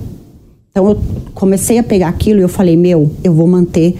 Então 0.70 0.86
eu 0.86 0.98
comecei 1.32 1.78
a 1.78 1.82
pegar 1.82 2.08
aquilo 2.08 2.40
e 2.40 2.42
eu 2.42 2.48
falei: 2.50 2.76
Meu, 2.76 3.10
eu 3.24 3.32
vou 3.32 3.46
manter 3.46 3.96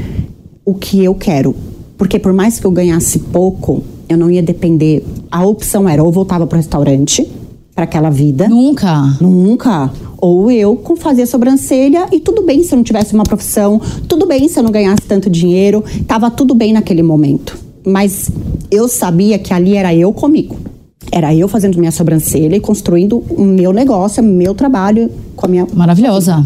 o 0.67 0.75
que 0.75 1.03
eu 1.03 1.15
quero. 1.15 1.57
Porque 1.97 2.19
por 2.19 2.35
mais 2.35 2.61
que 2.61 2.67
eu 2.67 2.71
ganhasse 2.71 3.21
pouco, 3.21 3.83
eu 4.07 4.19
não 4.19 4.31
ia 4.31 4.43
depender. 4.43 5.03
A 5.31 5.47
opção 5.47 5.89
era 5.89 6.05
ou 6.05 6.13
voltava 6.13 6.47
para 6.47 6.57
o 6.57 6.59
restaurante, 6.59 7.27
para 7.75 7.85
aquela 7.85 8.11
vida. 8.11 8.51
Nunca. 8.51 9.17
Nunca. 9.19 9.91
Ou 10.19 10.51
eu 10.51 10.77
com 10.77 10.95
fazer 10.95 11.25
sobrancelha 11.25 12.07
e 12.13 12.21
tudo 12.21 12.43
bem 12.43 12.63
se 12.63 12.75
eu 12.75 12.77
não 12.77 12.85
tivesse 12.85 13.15
uma 13.15 13.25
profissão, 13.25 13.81
tudo 14.07 14.27
bem 14.27 14.47
se 14.47 14.59
eu 14.59 14.63
não 14.63 14.71
ganhasse 14.71 15.05
tanto 15.09 15.31
dinheiro, 15.31 15.83
tava 16.07 16.31
tudo 16.31 16.55
bem 16.55 16.75
naquele 16.75 17.03
momento. 17.03 17.65
Mas 17.87 18.31
eu 18.71 18.89
sabia 18.89 19.39
que 19.39 19.55
ali 19.55 19.77
era 19.77 19.95
eu 19.95 20.13
comigo. 20.13 20.57
Era 21.13 21.33
eu 21.33 21.47
fazendo 21.47 21.79
minha 21.79 21.93
sobrancelha 21.93 22.57
e 22.57 22.61
construindo 22.61 23.23
o 23.31 23.45
meu 23.45 23.73
negócio, 23.73 24.23
o 24.23 24.27
meu 24.27 24.55
trabalho 24.55 25.09
com 25.37 25.47
a 25.47 25.49
minha. 25.49 25.67
Maravilhosa. 25.73 26.45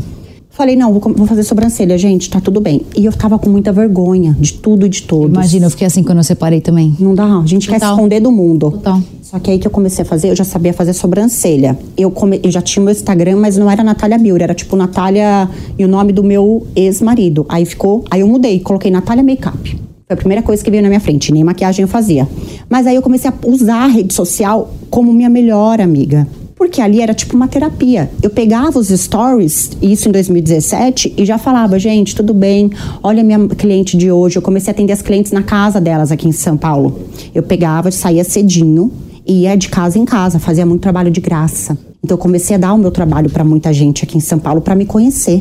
Falei, 0.51 0.77
não, 0.77 0.93
vou, 0.93 1.01
vou, 1.15 1.27
fazer 1.27 1.45
sobrancelha, 1.45 1.97
gente, 1.97 2.29
tá 2.29 2.41
tudo 2.41 2.61
bem. 2.61 2.83
E 2.95 3.07
eu 3.07 3.13
tava 3.13 3.39
com 3.39 3.49
muita 3.49 3.73
vergonha 3.73 4.37
de 4.39 4.53
tudo 4.55 4.85
e 4.85 4.89
de 4.89 5.05
todos. 5.05 5.31
Imagina, 5.31 5.67
eu 5.67 5.71
fiquei 5.71 5.87
assim 5.87 6.03
quando 6.03 6.19
eu 6.19 6.25
separei 6.25 6.61
também. 6.61 6.95
Não 6.99 7.15
dá, 7.15 7.25
a 7.25 7.47
gente 7.47 7.67
Total. 7.67 7.81
quer 7.81 7.87
se 7.87 7.93
esconder 7.93 8.21
do 8.21 8.31
mundo. 8.31 8.73
Total. 8.73 9.01
Só 9.23 9.39
que 9.39 9.51
aí 9.51 9.59
que 9.59 9.67
eu 9.67 9.71
comecei 9.71 10.03
a 10.03 10.05
fazer, 10.05 10.29
eu 10.29 10.37
já 10.37 10.45
sabia 10.45 10.75
fazer 10.75 10.93
sobrancelha. 10.93 11.79
Eu, 11.97 12.11
come, 12.11 12.41
eu 12.43 12.51
já 12.51 12.61
tinha 12.61 12.85
meu 12.85 12.93
Instagram, 12.93 13.37
mas 13.37 13.57
não 13.57 13.71
era 13.71 13.83
Natália 13.83 14.19
Biur, 14.19 14.43
era 14.43 14.53
tipo 14.53 14.77
Natália 14.77 15.49
e 15.79 15.85
o 15.85 15.89
nome 15.89 16.13
do 16.13 16.23
meu 16.23 16.67
ex-marido. 16.77 17.47
Aí 17.49 17.65
ficou, 17.65 18.05
aí 18.11 18.21
eu 18.21 18.29
mudei, 18.29 18.59
coloquei 18.61 18.91
Natália 18.91 19.23
Makeup. 19.23 19.81
Foi 20.11 20.15
a 20.15 20.19
primeira 20.19 20.43
coisa 20.43 20.65
que 20.65 20.69
veio 20.73 20.83
na 20.83 20.89
minha 20.89 20.99
frente, 20.99 21.33
nem 21.33 21.45
maquiagem 21.45 21.85
eu 21.85 21.89
fazia. 21.89 22.29
Mas 22.69 22.85
aí 22.85 22.97
eu 22.97 23.01
comecei 23.01 23.31
a 23.31 23.35
usar 23.47 23.85
a 23.85 23.87
rede 23.87 24.13
social 24.13 24.75
como 24.91 25.13
minha 25.13 25.31
melhor 25.31 25.81
amiga. 25.81 26.27
Porque 26.57 26.83
ali 26.83 27.01
era 27.01 27.15
tipo 27.15 27.37
uma 27.37 27.47
terapia. 27.47 28.11
Eu 28.21 28.29
pegava 28.29 28.77
os 28.77 28.89
stories, 28.89 29.71
isso 29.81 30.09
em 30.09 30.11
2017, 30.11 31.15
e 31.17 31.25
já 31.25 31.39
falava, 31.39 31.79
gente, 31.79 32.17
tudo 32.17 32.35
bem, 32.35 32.73
olha 33.05 33.21
a 33.21 33.25
minha 33.25 33.39
cliente 33.51 33.97
de 33.97 34.11
hoje. 34.11 34.37
Eu 34.37 34.43
comecei 34.43 34.73
a 34.73 34.75
atender 34.75 34.93
as 34.93 35.01
clientes 35.01 35.31
na 35.31 35.45
casa 35.45 35.81
delas 35.81 36.11
aqui 36.11 36.27
em 36.27 36.33
São 36.33 36.57
Paulo. 36.57 37.03
Eu 37.33 37.45
pegava, 37.45 37.89
saía 37.93 38.25
cedinho, 38.25 38.91
ia 39.25 39.55
de 39.55 39.69
casa 39.69 39.97
em 39.97 40.05
casa, 40.05 40.41
fazia 40.41 40.67
muito 40.67 40.81
trabalho 40.81 41.13
de 41.13 41.21
graça. 41.21 41.79
Então 42.03 42.17
eu 42.17 42.19
comecei 42.19 42.57
a 42.57 42.59
dar 42.59 42.75
o 42.75 42.79
meu 42.79 42.91
trabalho 42.91 43.31
para 43.31 43.45
muita 43.45 43.73
gente 43.73 44.03
aqui 44.03 44.19
em 44.19 44.21
São 44.21 44.41
Paulo 44.41 44.61
para 44.61 44.75
me 44.75 44.87
conhecer. 44.87 45.41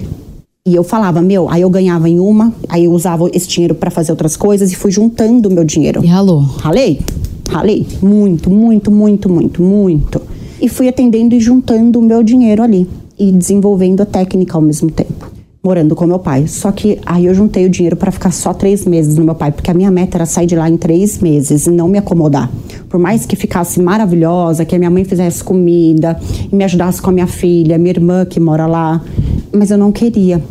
E 0.67 0.75
eu 0.75 0.83
falava, 0.83 1.21
meu, 1.21 1.49
aí 1.49 1.61
eu 1.61 1.69
ganhava 1.69 2.09
em 2.09 2.19
uma, 2.19 2.53
aí 2.67 2.83
eu 2.83 2.91
usava 2.91 3.29
esse 3.33 3.47
dinheiro 3.47 3.73
para 3.73 3.89
fazer 3.89 4.11
outras 4.11 4.35
coisas 4.35 4.71
e 4.71 4.75
fui 4.75 4.91
juntando 4.91 5.47
o 5.47 5.51
meu 5.51 5.63
dinheiro. 5.63 6.03
E 6.03 6.07
ralou? 6.07 6.41
Ralei, 6.41 6.99
ralei. 7.49 7.87
Muito, 8.01 8.49
muito, 8.49 8.91
muito, 8.91 9.29
muito, 9.29 9.63
muito. 9.63 10.21
E 10.61 10.67
fui 10.67 10.89
atendendo 10.89 11.33
e 11.33 11.39
juntando 11.39 11.97
o 11.99 12.01
meu 12.01 12.21
dinheiro 12.21 12.61
ali. 12.61 12.87
E 13.17 13.31
desenvolvendo 13.31 14.01
a 14.01 14.05
técnica 14.05 14.57
ao 14.57 14.61
mesmo 14.61 14.91
tempo. 14.91 15.31
Morando 15.63 15.95
com 15.95 16.05
meu 16.05 16.19
pai. 16.19 16.45
Só 16.47 16.71
que 16.73 16.99
aí 17.05 17.25
eu 17.25 17.33
juntei 17.33 17.65
o 17.65 17.69
dinheiro 17.69 17.95
para 17.95 18.11
ficar 18.11 18.31
só 18.31 18.53
três 18.53 18.85
meses 18.85 19.15
no 19.15 19.23
meu 19.23 19.35
pai, 19.35 19.53
porque 19.53 19.71
a 19.71 19.73
minha 19.73 19.89
meta 19.89 20.17
era 20.17 20.25
sair 20.25 20.45
de 20.45 20.55
lá 20.55 20.69
em 20.69 20.75
três 20.77 21.19
meses 21.19 21.67
e 21.67 21.71
não 21.71 21.87
me 21.87 21.97
acomodar. 21.97 22.51
Por 22.89 22.99
mais 22.99 23.25
que 23.25 23.35
ficasse 23.35 23.81
maravilhosa, 23.81 24.65
que 24.65 24.75
a 24.75 24.77
minha 24.77 24.89
mãe 24.89 25.05
fizesse 25.05 25.43
comida 25.43 26.19
e 26.51 26.55
me 26.55 26.63
ajudasse 26.65 27.01
com 27.01 27.09
a 27.09 27.13
minha 27.13 27.27
filha, 27.27 27.77
minha 27.77 27.91
irmã 27.91 28.25
que 28.25 28.39
mora 28.39 28.67
lá, 28.67 29.01
mas 29.51 29.71
eu 29.71 29.77
não 29.77 29.91
queria 29.91 30.41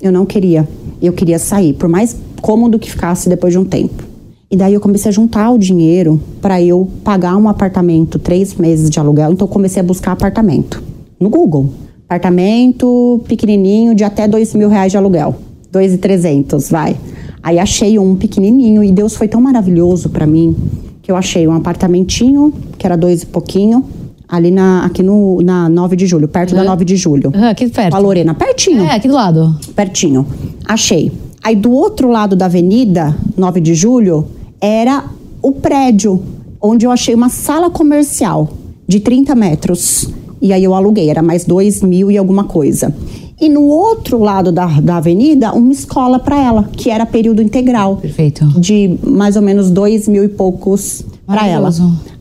eu 0.00 0.12
não 0.12 0.24
queria. 0.24 0.68
Eu 1.00 1.12
queria 1.12 1.38
sair, 1.38 1.74
por 1.74 1.88
mais 1.88 2.16
cômodo 2.40 2.78
que 2.78 2.90
ficasse 2.90 3.28
depois 3.28 3.52
de 3.52 3.58
um 3.58 3.64
tempo. 3.64 4.04
E 4.50 4.56
daí 4.56 4.74
eu 4.74 4.80
comecei 4.80 5.10
a 5.10 5.12
juntar 5.12 5.50
o 5.50 5.58
dinheiro 5.58 6.20
para 6.40 6.62
eu 6.62 6.88
pagar 7.04 7.36
um 7.36 7.48
apartamento, 7.48 8.18
três 8.18 8.54
meses 8.54 8.88
de 8.88 8.98
aluguel. 8.98 9.32
Então 9.32 9.46
eu 9.46 9.52
comecei 9.52 9.80
a 9.80 9.84
buscar 9.84 10.12
apartamento 10.12 10.82
no 11.20 11.28
Google. 11.28 11.70
Apartamento 12.06 13.20
pequenininho 13.28 13.94
de 13.94 14.04
até 14.04 14.26
dois 14.26 14.54
mil 14.54 14.68
reais 14.68 14.90
de 14.90 14.96
aluguel. 14.96 15.36
Dois 15.70 15.92
e 15.92 15.98
trezentos, 15.98 16.70
vai. 16.70 16.96
Aí 17.42 17.58
achei 17.58 17.98
um 17.98 18.16
pequenininho 18.16 18.82
e 18.82 18.90
Deus 18.90 19.14
foi 19.14 19.28
tão 19.28 19.40
maravilhoso 19.40 20.08
para 20.08 20.26
mim 20.26 20.56
que 21.02 21.12
eu 21.12 21.16
achei 21.16 21.46
um 21.46 21.52
apartamentinho 21.52 22.52
que 22.78 22.86
era 22.86 22.96
dois 22.96 23.22
e 23.22 23.26
pouquinho 23.26 23.84
ali 24.28 24.50
na 24.50 24.84
aqui 24.84 25.02
no 25.02 25.40
na 25.42 25.68
9 25.68 25.96
de 25.96 26.06
julho, 26.06 26.28
perto 26.28 26.54
da 26.54 26.62
9 26.62 26.84
de 26.84 26.96
julho. 26.96 27.32
Ah, 27.34 27.50
aqui 27.50 27.68
perto. 27.68 27.94
A 27.94 27.98
Lorena, 27.98 28.34
pertinho. 28.34 28.84
É, 28.84 28.94
aqui 28.96 29.08
do 29.08 29.14
lado. 29.14 29.56
Pertinho. 29.74 30.26
Achei. 30.66 31.10
Aí 31.42 31.56
do 31.56 31.72
outro 31.72 32.08
lado 32.08 32.36
da 32.36 32.46
avenida, 32.46 33.16
9 33.36 33.60
de 33.60 33.74
julho, 33.74 34.26
era 34.60 35.04
o 35.40 35.52
prédio 35.52 36.22
onde 36.60 36.84
eu 36.84 36.90
achei 36.90 37.14
uma 37.14 37.28
sala 37.28 37.70
comercial 37.70 38.50
de 38.86 39.00
30 39.00 39.34
metros. 39.34 40.08
E 40.40 40.52
aí 40.52 40.62
eu 40.62 40.74
aluguei, 40.74 41.08
era 41.08 41.22
mais 41.22 41.44
dois 41.44 41.82
mil 41.82 42.10
e 42.10 42.18
alguma 42.18 42.44
coisa. 42.44 42.94
E 43.40 43.48
no 43.48 43.62
outro 43.62 44.18
lado 44.18 44.50
da, 44.50 44.66
da 44.80 44.96
avenida, 44.96 45.52
uma 45.52 45.72
escola 45.72 46.18
para 46.18 46.42
ela, 46.42 46.68
que 46.72 46.90
era 46.90 47.06
período 47.06 47.40
integral. 47.40 47.96
Perfeito. 47.96 48.44
De 48.60 48.98
mais 49.04 49.36
ou 49.36 49.42
menos 49.42 49.70
dois 49.70 50.08
mil 50.08 50.24
e 50.24 50.28
poucos 50.28 51.04
para 51.24 51.46
ela. 51.46 51.70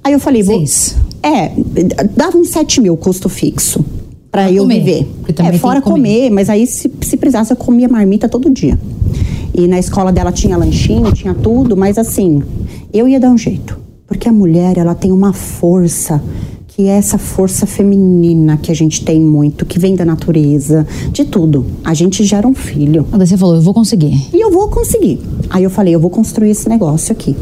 Aí 0.04 0.14
eu 0.14 0.20
falei, 0.20 0.44
vou, 0.44 0.58
Seis. 0.58 0.96
É, 1.28 1.52
dava 2.16 2.38
uns 2.38 2.50
7 2.50 2.82
mil 2.82 2.96
custo 2.96 3.28
fixo 3.28 3.84
para 4.32 4.44
Pra 4.44 4.52
eu 4.52 4.64
comer, 4.64 4.80
viver. 4.80 5.08
É, 5.40 5.58
fora 5.58 5.82
comer. 5.82 5.94
comer, 5.94 6.30
mas 6.30 6.50
aí 6.50 6.68
se, 6.68 6.92
se 7.02 7.18
precisasse 7.18 7.52
eu 7.52 7.58
comia 7.58 7.88
marmita 7.88 8.30
todo 8.30 8.50
dia. 8.50 8.80
E 9.54 9.68
na 9.68 9.80
escola 9.80 10.12
dela 10.12 10.32
tinha 10.32 10.56
lanchinho, 10.56 11.12
tinha 11.12 11.34
tudo, 11.34 11.76
mas 11.76 11.98
assim, 11.98 12.44
eu 12.94 13.08
ia 13.08 13.20
dar 13.20 13.32
um 13.32 13.38
jeito. 13.38 13.80
Porque 14.06 14.30
a 14.30 14.32
mulher, 14.32 14.78
ela 14.78 14.96
tem 14.96 15.12
uma 15.12 15.34
força 15.34 16.22
que 16.68 16.84
é 16.88 16.92
essa 16.92 17.18
força 17.18 17.66
feminina 17.66 18.56
que 18.56 18.72
a 18.72 18.76
gente 18.76 19.04
tem 19.04 19.20
muito, 19.20 19.66
que 19.66 19.80
vem 19.80 19.96
da 19.96 20.06
natureza, 20.06 20.86
de 21.12 21.26
tudo. 21.26 21.66
A 21.84 21.96
gente 21.96 22.24
gera 22.24 22.48
um 22.48 22.54
filho. 22.54 23.04
Daí 23.12 23.26
você 23.26 23.36
falou, 23.36 23.56
eu 23.56 23.62
vou 23.62 23.74
conseguir. 23.74 24.30
E 24.32 24.40
eu 24.40 24.52
vou 24.52 24.70
conseguir. 24.70 25.20
Aí 25.50 25.64
eu 25.64 25.72
falei, 25.72 25.96
eu 25.96 26.00
vou 26.00 26.12
construir 26.12 26.52
esse 26.52 26.70
negócio 26.70 27.12
aqui. 27.12 27.36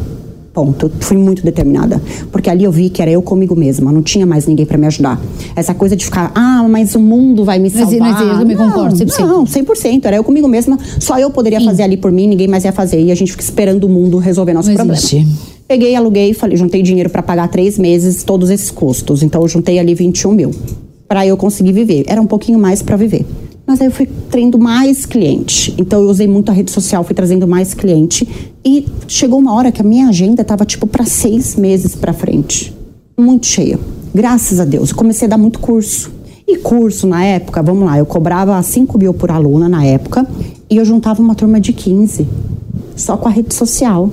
Ponto. 0.56 0.90
Fui 1.02 1.18
muito 1.18 1.44
determinada. 1.44 2.02
Porque 2.32 2.50
ali 2.50 2.64
eu 2.64 2.72
vi 2.72 2.90
que 2.90 3.02
era 3.02 3.12
eu 3.12 3.22
comigo 3.22 3.54
mesma, 3.58 3.92
não 3.92 4.02
tinha 4.02 4.26
mais 4.26 4.48
ninguém 4.48 4.66
pra 4.66 4.78
me 4.78 4.88
ajudar. 4.88 5.22
Essa 5.54 5.74
coisa 5.74 5.98
de 5.98 6.06
ficar, 6.06 6.32
ah, 6.34 6.66
mas 6.70 6.96
o 6.96 7.00
mundo 7.00 7.44
vai 7.44 7.60
me 7.60 7.70
Mas- 7.70 7.74
salvar. 7.74 8.00
mas 8.00 8.22
eu 8.22 8.40
também 8.40 8.56
não, 8.56 8.68
concordo, 8.72 8.96
100%. 8.98 9.28
Não, 9.28 9.46
100%. 9.46 10.06
Era 10.06 10.16
eu 10.16 10.24
comigo 10.24 10.48
mesma, 10.48 10.80
só 11.00 11.20
eu 11.20 11.30
poderia 11.30 11.60
fazer 11.60 11.84
ali 11.84 11.98
por 11.98 12.10
mim, 12.10 12.26
ninguém 12.26 12.48
mais 12.48 12.64
ia 12.64 12.72
fazer. 12.72 13.02
E 13.04 13.12
a 13.12 13.16
gente 13.16 13.32
fica 13.34 13.44
esperando 13.44 13.84
o 13.84 13.90
mundo 13.90 14.18
resolver 14.18 14.54
nosso 14.54 14.70
Não 14.70 14.76
problema. 14.78 14.98
existe. 14.98 15.28
Peguei, 15.68 15.94
aluguei, 15.94 16.34
falei, 16.34 16.56
juntei 16.56 16.82
dinheiro 16.82 17.10
pra 17.10 17.22
pagar 17.22 17.50
três 17.50 17.78
meses 17.78 18.24
todos 18.24 18.50
esses 18.50 18.72
custos. 18.72 19.22
Então 19.24 19.42
eu 19.42 19.48
juntei 19.50 19.78
ali 19.78 19.94
21 19.94 20.32
mil 20.32 20.52
pra 21.08 21.28
eu 21.28 21.36
conseguir 21.36 21.74
viver. 21.74 22.06
Era 22.08 22.22
um 22.22 22.28
pouquinho 22.28 22.58
mais 22.58 22.82
pra 22.82 22.96
viver. 22.96 23.26
Mas 23.68 23.82
aí 23.82 23.88
eu 23.88 23.92
fui 23.92 24.08
tendo 24.30 24.60
mais 24.60 25.06
cliente. 25.06 25.74
Então 25.78 26.02
eu 26.02 26.10
usei 26.10 26.28
muito 26.28 26.50
a 26.50 26.54
rede 26.54 26.72
social, 26.72 27.04
fui 27.04 27.16
trazendo 27.16 27.48
mais 27.48 27.74
cliente. 27.74 28.28
E 28.64 28.86
chegou 29.08 29.40
uma 29.40 29.54
hora 29.54 29.72
que 29.72 29.82
a 29.82 29.84
minha 29.84 30.08
agenda 30.08 30.44
tava 30.44 30.66
tipo 30.66 30.86
pra 30.86 31.06
seis 31.06 31.56
meses 31.56 31.96
pra 31.96 32.14
frente. 32.14 32.74
Muito 33.18 33.46
cheia. 33.48 33.80
Graças 34.14 34.60
a 34.60 34.66
Deus. 34.66 34.92
Eu 34.92 34.96
comecei 34.96 35.26
a 35.26 35.30
dar 35.30 35.38
muito 35.38 35.60
curso. 35.60 36.12
E 36.48 36.58
curso 36.58 37.08
na 37.08 37.24
época, 37.24 37.64
vamos 37.64 37.86
lá, 37.86 37.98
eu 37.98 38.06
cobrava 38.06 38.62
5 38.62 39.00
mil 39.00 39.16
por 39.16 39.32
aluna 39.32 39.68
na 39.68 39.84
época. 39.84 40.28
E 40.70 40.78
eu 40.78 40.86
juntava 40.86 41.22
uma 41.22 41.34
turma 41.34 41.60
de 41.60 41.74
15. 41.74 42.28
Só 42.96 43.18
com 43.18 43.28
a 43.28 43.32
rede 43.32 43.54
social 43.54 44.12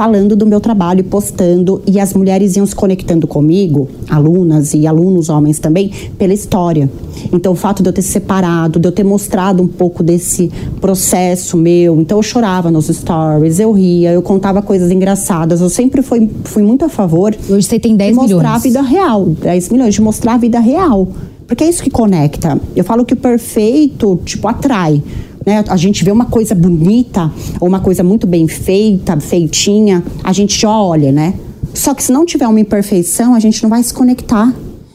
falando 0.00 0.34
do 0.34 0.46
meu 0.46 0.60
trabalho, 0.62 1.04
postando, 1.04 1.82
e 1.86 2.00
as 2.00 2.14
mulheres 2.14 2.56
iam 2.56 2.64
se 2.64 2.74
conectando 2.74 3.26
comigo, 3.26 3.86
alunas 4.08 4.72
e 4.72 4.86
alunos 4.86 5.28
homens 5.28 5.58
também, 5.58 5.90
pela 6.16 6.32
história. 6.32 6.88
Então, 7.30 7.52
o 7.52 7.54
fato 7.54 7.82
de 7.82 7.90
eu 7.90 7.92
ter 7.92 8.00
separado, 8.00 8.78
de 8.78 8.88
eu 8.88 8.92
ter 8.92 9.04
mostrado 9.04 9.62
um 9.62 9.68
pouco 9.68 10.02
desse 10.02 10.50
processo 10.80 11.54
meu, 11.54 12.00
então 12.00 12.16
eu 12.16 12.22
chorava 12.22 12.70
nos 12.70 12.86
stories, 12.86 13.60
eu 13.60 13.72
ria, 13.72 14.10
eu 14.10 14.22
contava 14.22 14.62
coisas 14.62 14.90
engraçadas, 14.90 15.60
eu 15.60 15.68
sempre 15.68 16.00
fui, 16.00 16.30
fui 16.44 16.62
muito 16.62 16.82
a 16.82 16.88
favor 16.88 17.36
Hoje 17.50 17.66
você 17.66 17.78
tem 17.78 17.94
10 17.94 18.10
de 18.10 18.16
mostrar 18.16 18.36
milhões. 18.36 18.54
a 18.54 18.58
vida 18.58 18.80
real, 18.80 19.26
10 19.26 19.68
milhões, 19.68 19.94
de 19.94 20.00
mostrar 20.00 20.32
a 20.32 20.38
vida 20.38 20.60
real. 20.60 21.08
Porque 21.46 21.64
é 21.64 21.68
isso 21.68 21.82
que 21.82 21.90
conecta. 21.90 22.58
Eu 22.74 22.84
falo 22.84 23.04
que 23.04 23.12
o 23.12 23.16
perfeito, 23.16 24.18
tipo, 24.24 24.48
atrai. 24.48 25.02
Né? 25.44 25.64
A 25.68 25.76
gente 25.76 26.04
vê 26.04 26.10
uma 26.10 26.26
coisa 26.26 26.54
bonita 26.54 27.32
ou 27.58 27.68
uma 27.68 27.80
coisa 27.80 28.02
muito 28.02 28.26
bem 28.26 28.46
feita, 28.46 29.18
feitinha, 29.18 30.04
a 30.22 30.32
gente 30.32 30.58
já 30.60 30.70
olha, 30.70 31.10
né? 31.10 31.34
Só 31.74 31.94
que 31.94 32.02
se 32.02 32.12
não 32.12 32.26
tiver 32.26 32.46
uma 32.46 32.60
imperfeição, 32.60 33.34
a 33.34 33.40
gente 33.40 33.62
não 33.62 33.70
vai 33.70 33.82
se 33.82 33.92
conectar. 33.94 34.52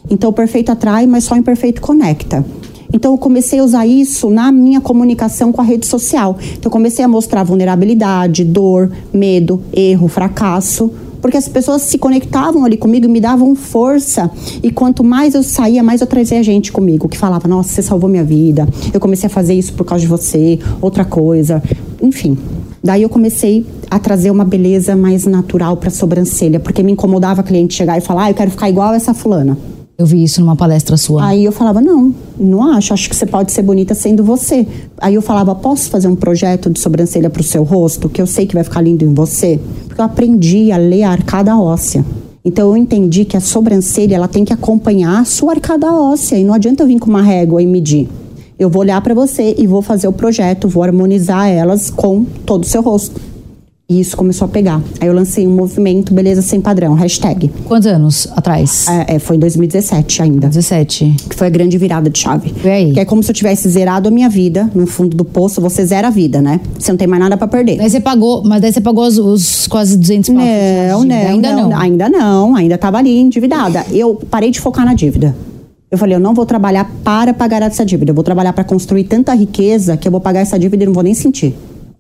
Então 0.10 0.30
o 0.30 0.34
perfeito 0.34 0.72
atrai, 0.72 1.08
mas 1.08 1.24
só 1.24 1.36
o 1.36 1.38
imperfeito 1.38 1.82
conecta. 1.82 2.46
Então 2.94 3.12
eu 3.12 3.18
comecei 3.18 3.60
a 3.60 3.64
usar 3.64 3.86
isso 3.86 4.30
na 4.30 4.52
minha 4.52 4.80
comunicação 4.80 5.52
com 5.52 5.60
a 5.62 5.64
rede 5.64 5.86
social. 5.86 6.38
Então 6.54 6.66
eu 6.66 6.72
comecei 6.72 7.04
a 7.04 7.08
mostrar 7.08 7.44
vulnerabilidade, 7.44 8.46
dor, 8.46 8.92
medo, 9.14 9.62
erro, 9.74 10.08
fracasso, 10.08 10.92
porque 11.22 11.38
as 11.38 11.48
pessoas 11.48 11.82
se 11.84 11.98
conectavam 11.98 12.66
ali 12.66 12.78
comigo 12.78 13.08
me 13.10 13.20
davam 13.20 13.56
força. 13.56 14.30
E 14.62 14.72
quanto 14.72 15.04
mais 15.04 15.34
eu 15.34 15.44
saía, 15.44 15.84
mais 15.84 16.02
eu 16.02 16.08
trazia 16.08 16.42
gente 16.44 16.72
comigo, 16.72 17.08
que 17.08 17.18
falava: 17.18 17.48
Nossa, 17.48 17.70
você 17.70 17.82
salvou 17.82 18.10
minha 18.10 18.24
vida. 18.24 18.68
Eu 18.94 19.00
comecei 19.00 19.28
a 19.28 19.30
fazer 19.30 19.54
isso 19.54 19.74
por 19.74 19.86
causa 19.86 20.02
de 20.02 20.08
você, 20.08 20.60
outra 20.82 21.06
coisa. 21.06 21.62
Enfim. 22.02 22.38
Daí 22.84 23.02
eu 23.02 23.10
comecei 23.10 23.66
a 23.90 23.98
trazer 23.98 24.30
uma 24.30 24.46
beleza 24.46 24.96
mais 24.96 25.26
natural 25.26 25.76
para 25.78 25.90
a 25.90 25.92
sobrancelha, 25.92 26.60
porque 26.60 26.84
me 26.84 26.92
incomodava 26.92 27.42
a 27.42 27.44
cliente 27.44 27.74
chegar 27.74 27.98
e 27.98 28.02
falar: 28.02 28.26
ah, 28.26 28.32
eu 28.32 28.36
quero 28.36 28.52
ficar 28.52 28.70
igual 28.70 28.94
essa 28.94 29.14
fulana. 29.14 29.58
Eu 29.98 30.06
vi 30.06 30.22
isso 30.22 30.42
numa 30.42 30.58
palestra 30.58 30.98
sua. 30.98 31.26
Aí 31.26 31.46
eu 31.46 31.54
falava, 31.54 31.80
não, 31.80 32.14
não 32.38 32.64
acho, 32.74 32.94
acho 32.94 33.10
que 33.10 33.16
você 33.16 33.26
pode 33.26 33.54
ser 33.54 33.62
bonita 33.62 33.96
sendo 33.96 34.26
você. 34.26 34.68
Aí 34.98 35.16
eu 35.16 35.22
falava, 35.22 35.56
posso 35.56 35.90
fazer 35.90 36.10
um 36.10 36.16
projeto 36.16 36.70
de 36.70 36.82
sobrancelha 36.82 37.30
pro 37.30 37.42
seu 37.42 37.64
rosto, 37.64 38.10
que 38.10 38.22
eu 38.22 38.28
sei 38.28 38.46
que 38.46 38.54
vai 38.54 38.64
ficar 38.66 38.82
lindo 38.82 39.06
em 39.06 39.14
você? 39.14 39.58
Porque 39.88 40.02
eu 40.02 40.06
aprendi 40.06 40.70
a 40.70 40.78
ler 40.78 41.04
a 41.04 41.12
arcada 41.12 41.58
óssea. 41.58 42.04
Então 42.44 42.70
eu 42.72 42.78
entendi 42.78 43.24
que 43.24 43.38
a 43.38 43.40
sobrancelha, 43.40 44.16
ela 44.16 44.28
tem 44.28 44.44
que 44.44 44.52
acompanhar 44.52 45.22
a 45.22 45.26
sua 45.26 45.54
arcada 45.54 45.92
óssea, 45.94 46.38
e 46.38 46.44
não 46.44 46.54
adianta 46.54 46.84
eu 46.84 46.88
vir 46.88 47.00
com 47.00 47.10
uma 47.10 47.22
régua 47.22 47.62
e 47.62 47.66
medir. 47.66 48.10
Eu 48.60 48.70
vou 48.70 48.82
olhar 48.82 49.00
para 49.02 49.14
você 49.14 49.56
e 49.58 49.66
vou 49.66 49.82
fazer 49.82 50.10
o 50.10 50.14
projeto, 50.14 50.68
vou 50.68 50.84
harmonizar 50.84 51.48
elas 51.48 51.90
com 51.90 52.26
todo 52.46 52.64
o 52.64 52.68
seu 52.68 52.82
rosto. 52.82 53.20
E 53.88 54.00
isso 54.00 54.18
começou 54.18 54.46
a 54.46 54.48
pegar. 54.48 54.82
Aí 55.00 55.08
eu 55.08 55.14
lancei 55.14 55.46
um 55.46 55.56
movimento 55.56 56.12
Beleza 56.12 56.42
Sem 56.42 56.60
Padrão, 56.60 56.96
hashtag. 56.96 57.52
Quantos 57.66 57.86
anos 57.86 58.28
atrás? 58.36 58.88
É, 58.88 59.16
é, 59.16 59.20
foi 59.20 59.36
em 59.36 59.40
2017 59.40 60.24
ainda. 60.24 60.48
17. 60.48 61.16
Que 61.30 61.36
foi 61.36 61.46
a 61.46 61.50
grande 61.52 61.78
virada 61.78 62.10
de 62.10 62.18
chave. 62.18 62.52
E 62.64 62.68
aí? 62.68 62.94
Que 62.94 63.02
é 63.02 63.06
como 63.06 63.22
se 63.22 63.30
eu 63.30 63.36
tivesse 63.36 63.70
zerado 63.70 64.08
a 64.08 64.12
minha 64.12 64.28
vida 64.28 64.72
no 64.74 64.88
fundo 64.88 65.16
do 65.16 65.24
poço. 65.24 65.62
Você 65.62 65.86
zera 65.86 66.08
a 66.08 66.10
vida, 66.10 66.42
né? 66.42 66.62
Você 66.80 66.92
não 66.92 66.98
tem 66.98 67.08
mais 67.08 67.22
nada 67.22 67.38
pra 67.38 67.48
perder. 67.48 67.78
Daí 67.78 67.88
você 67.88 68.00
pagou, 68.00 68.44
mas 68.44 68.60
daí 68.60 68.74
você 68.74 68.82
pagou 68.82 69.06
os, 69.06 69.20
os 69.20 69.68
quase 69.68 69.96
200 70.00 70.30
pau. 70.30 70.38
Não, 70.44 71.04
não, 71.04 71.08
dívida. 71.08 71.30
Ainda 71.30 71.54
não. 71.54 71.78
Ainda 71.78 72.10
não. 72.10 72.56
Ainda 72.56 72.78
tava 72.80 72.98
ali 72.98 73.16
endividada. 73.20 73.86
Eu 73.92 74.16
parei 74.32 74.50
de 74.50 74.60
focar 74.60 74.84
na 74.84 74.96
dívida. 74.96 75.36
Eu 75.92 76.00
falei, 76.00 76.16
eu 76.16 76.20
não 76.20 76.34
vou 76.34 76.48
trabalhar 76.48 76.92
para 77.04 77.36
pagar 77.36 77.62
essa 77.62 77.86
dívida. 77.86 78.10
Eu 78.10 78.16
vou 78.16 78.24
trabalhar 78.24 78.52
para 78.52 78.64
construir 78.64 79.04
tanta 79.04 79.32
riqueza 79.36 79.96
que 79.96 80.08
eu 80.08 80.12
vou 80.12 80.20
pagar 80.20 80.40
essa 80.40 80.58
dívida 80.58 80.84
e 80.84 80.88
não 80.88 80.94
vou 80.94 81.04
nem 81.04 81.14
sentir. 81.14 81.54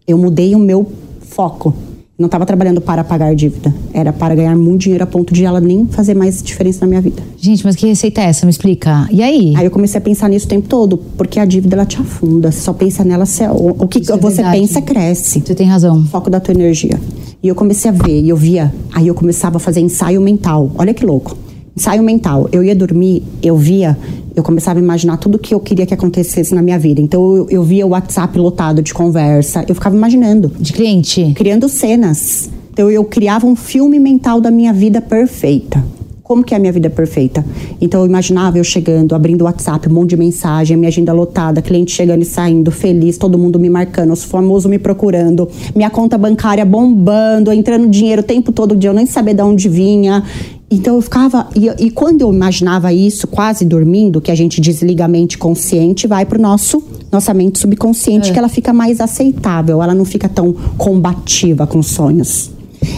Eu 0.07 0.17
mudei 0.17 0.55
o 0.55 0.59
meu 0.59 0.91
foco. 1.25 1.73
Não 2.17 2.27
estava 2.27 2.45
trabalhando 2.45 2.79
para 2.79 3.03
pagar 3.03 3.35
dívida. 3.35 3.75
Era 3.93 4.13
para 4.13 4.33
ganhar 4.33 4.55
muito 4.55 4.83
dinheiro 4.83 5.03
a 5.03 5.07
ponto 5.07 5.33
de 5.33 5.43
ela 5.43 5.59
nem 5.59 5.85
fazer 5.85 6.13
mais 6.13 6.41
diferença 6.41 6.79
na 6.81 6.87
minha 6.87 7.01
vida. 7.01 7.21
Gente, 7.37 7.65
mas 7.65 7.75
que 7.75 7.85
receita 7.85 8.21
é 8.21 8.25
essa? 8.27 8.45
Me 8.45 8.51
explica. 8.51 9.05
E 9.11 9.21
aí? 9.21 9.53
Aí 9.57 9.65
eu 9.65 9.71
comecei 9.71 9.97
a 9.97 10.01
pensar 10.01 10.29
nisso 10.29 10.45
o 10.45 10.49
tempo 10.49 10.69
todo, 10.69 10.97
porque 11.17 11.41
a 11.41 11.45
dívida 11.45 11.75
ela 11.75 11.85
te 11.85 11.99
afunda. 11.99 12.53
Você 12.53 12.61
só 12.61 12.71
pensa 12.71 13.03
nela, 13.03 13.25
você, 13.25 13.45
o, 13.47 13.75
o 13.79 13.87
que 13.87 13.99
Isso 13.99 14.13
é 14.13 14.17
você 14.17 14.37
verdade. 14.37 14.59
pensa 14.59 14.81
cresce. 14.81 15.43
Você 15.45 15.53
tem 15.53 15.67
razão. 15.67 16.05
Foco 16.05 16.29
da 16.29 16.39
tua 16.39 16.53
energia. 16.53 16.97
E 17.43 17.49
eu 17.49 17.53
comecei 17.53 17.91
a 17.91 17.93
ver, 17.93 18.21
e 18.21 18.29
eu 18.29 18.37
via, 18.37 18.73
aí 18.93 19.07
eu 19.07 19.13
começava 19.13 19.57
a 19.57 19.59
fazer 19.59 19.81
ensaio 19.81 20.21
mental. 20.21 20.71
Olha 20.77 20.93
que 20.93 21.05
louco. 21.05 21.37
Ensaio 21.75 22.01
mental. 22.03 22.47
Eu 22.51 22.63
ia 22.63 22.75
dormir, 22.75 23.23
eu 23.43 23.57
via, 23.57 23.97
eu 24.35 24.41
começava 24.43 24.79
a 24.79 24.81
imaginar 24.81 25.17
tudo 25.17 25.37
que 25.37 25.53
eu 25.53 25.59
queria 25.59 25.85
que 25.85 25.93
acontecesse 25.93 26.55
na 26.55 26.61
minha 26.61 26.79
vida. 26.79 27.01
Então 27.01 27.35
eu, 27.35 27.47
eu 27.49 27.63
via 27.63 27.85
o 27.85 27.89
WhatsApp 27.89 28.37
lotado 28.37 28.81
de 28.81 28.93
conversa, 28.93 29.65
eu 29.67 29.75
ficava 29.75 29.95
imaginando, 29.95 30.51
De 30.59 30.71
cliente? 30.71 31.33
criando 31.35 31.67
cenas. 31.67 32.49
Então 32.71 32.89
eu 32.89 33.03
criava 33.03 33.45
um 33.45 33.55
filme 33.55 33.99
mental 33.99 34.39
da 34.41 34.51
minha 34.51 34.73
vida 34.73 35.01
perfeita. 35.01 35.83
Como 36.25 36.43
que 36.43 36.55
é 36.55 36.57
a 36.57 36.59
minha 36.59 36.71
vida 36.71 36.89
perfeita? 36.89 37.45
Então 37.79 37.99
eu 38.01 38.07
imaginava 38.07 38.57
eu 38.57 38.63
chegando, 38.63 39.13
abrindo 39.13 39.43
o 39.43 39.45
WhatsApp, 39.45 39.87
um 39.87 39.93
monte 39.93 40.09
de 40.09 40.17
mensagem, 40.17 40.75
minha 40.75 40.87
agenda 40.87 41.13
lotada, 41.13 41.61
cliente 41.61 41.91
chegando 41.91 42.23
e 42.23 42.25
saindo, 42.25 42.71
feliz, 42.71 43.15
todo 43.15 43.37
mundo 43.37 43.59
me 43.59 43.69
marcando, 43.69 44.11
os 44.11 44.23
famosos 44.23 44.67
me 44.67 44.79
procurando, 44.79 45.47
minha 45.75 45.91
conta 45.91 46.17
bancária 46.17 46.65
bombando, 46.65 47.53
entrando 47.53 47.87
dinheiro 47.87 48.23
o 48.23 48.25
tempo 48.25 48.51
todo, 48.51 48.75
dia 48.75 48.89
eu 48.89 48.93
nem 48.95 49.05
sabia 49.05 49.35
de 49.35 49.43
onde 49.43 49.69
vinha. 49.69 50.23
Então 50.71 50.95
eu 50.95 51.01
ficava. 51.03 51.47
E, 51.55 51.85
e 51.85 51.91
quando 51.91 52.21
eu 52.21 52.33
imaginava 52.33 52.91
isso, 52.91 53.27
quase 53.27 53.63
dormindo, 53.63 54.19
que 54.19 54.31
a 54.31 54.35
gente 54.35 54.59
desliga 54.59 55.05
a 55.05 55.07
mente 55.07 55.37
consciente, 55.37 56.07
vai 56.07 56.25
pro 56.25 56.41
nosso 56.41 56.81
nossa 57.11 57.35
mente 57.35 57.59
subconsciente, 57.59 58.33
que 58.33 58.39
ela 58.39 58.49
fica 58.49 58.73
mais 58.73 58.99
aceitável, 58.99 59.83
ela 59.83 59.93
não 59.93 60.05
fica 60.05 60.27
tão 60.27 60.51
combativa 60.75 61.67
com 61.67 61.77
os 61.77 61.87
sonhos. 61.87 62.54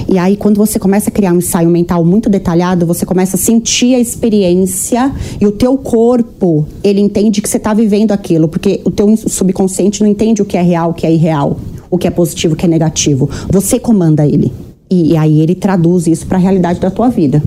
E 0.08 0.18
aí, 0.18 0.38
quando 0.38 0.58
você 0.58 0.80
começa 0.80 1.10
a 1.10 1.12
criar 1.12 1.34
um 1.34 1.38
ensaio 1.38 1.70
mental 1.70 2.04
muito 2.04 2.30
detalhado, 2.30 2.86
você 2.86 3.06
começa 3.06 3.36
a 3.36 3.40
sentir 3.40 3.96
a 3.96 4.00
experiência 4.00 5.12
e 5.40 5.46
o 5.46 5.52
teu 5.52 5.78
corpo, 5.78 6.68
ele 6.84 7.00
entende 7.00 7.42
que 7.42 7.50
você 7.50 7.58
está 7.58 7.74
vivendo 7.74 8.12
aquilo, 8.12 8.48
porque 8.48 8.82
o 8.86 8.92
teu 8.92 9.16
subconsciente 9.18 10.02
não 10.02 10.10
entende 10.10 10.42
o 10.42 10.46
que 10.46 10.58
é 10.58 10.62
real, 10.62 10.92
o 10.92 10.94
que 10.94 11.06
é 11.06 11.12
irreal, 11.12 11.60
o 11.90 11.98
que 11.98 12.08
é 12.08 12.12
positivo, 12.12 12.54
o 12.54 12.58
que 12.58 12.66
é 12.66 12.70
negativo. 12.70 13.30
Você 13.50 13.80
comanda 13.80 14.26
ele. 14.26 14.52
E, 14.90 15.12
e 15.12 15.18
aí 15.18 15.42
ele 15.42 15.56
traduz 15.56 16.08
isso 16.08 16.26
para 16.26 16.38
a 16.38 16.42
realidade 16.42 16.80
da 16.80 16.90
tua 16.90 17.10
vida. 17.10 17.44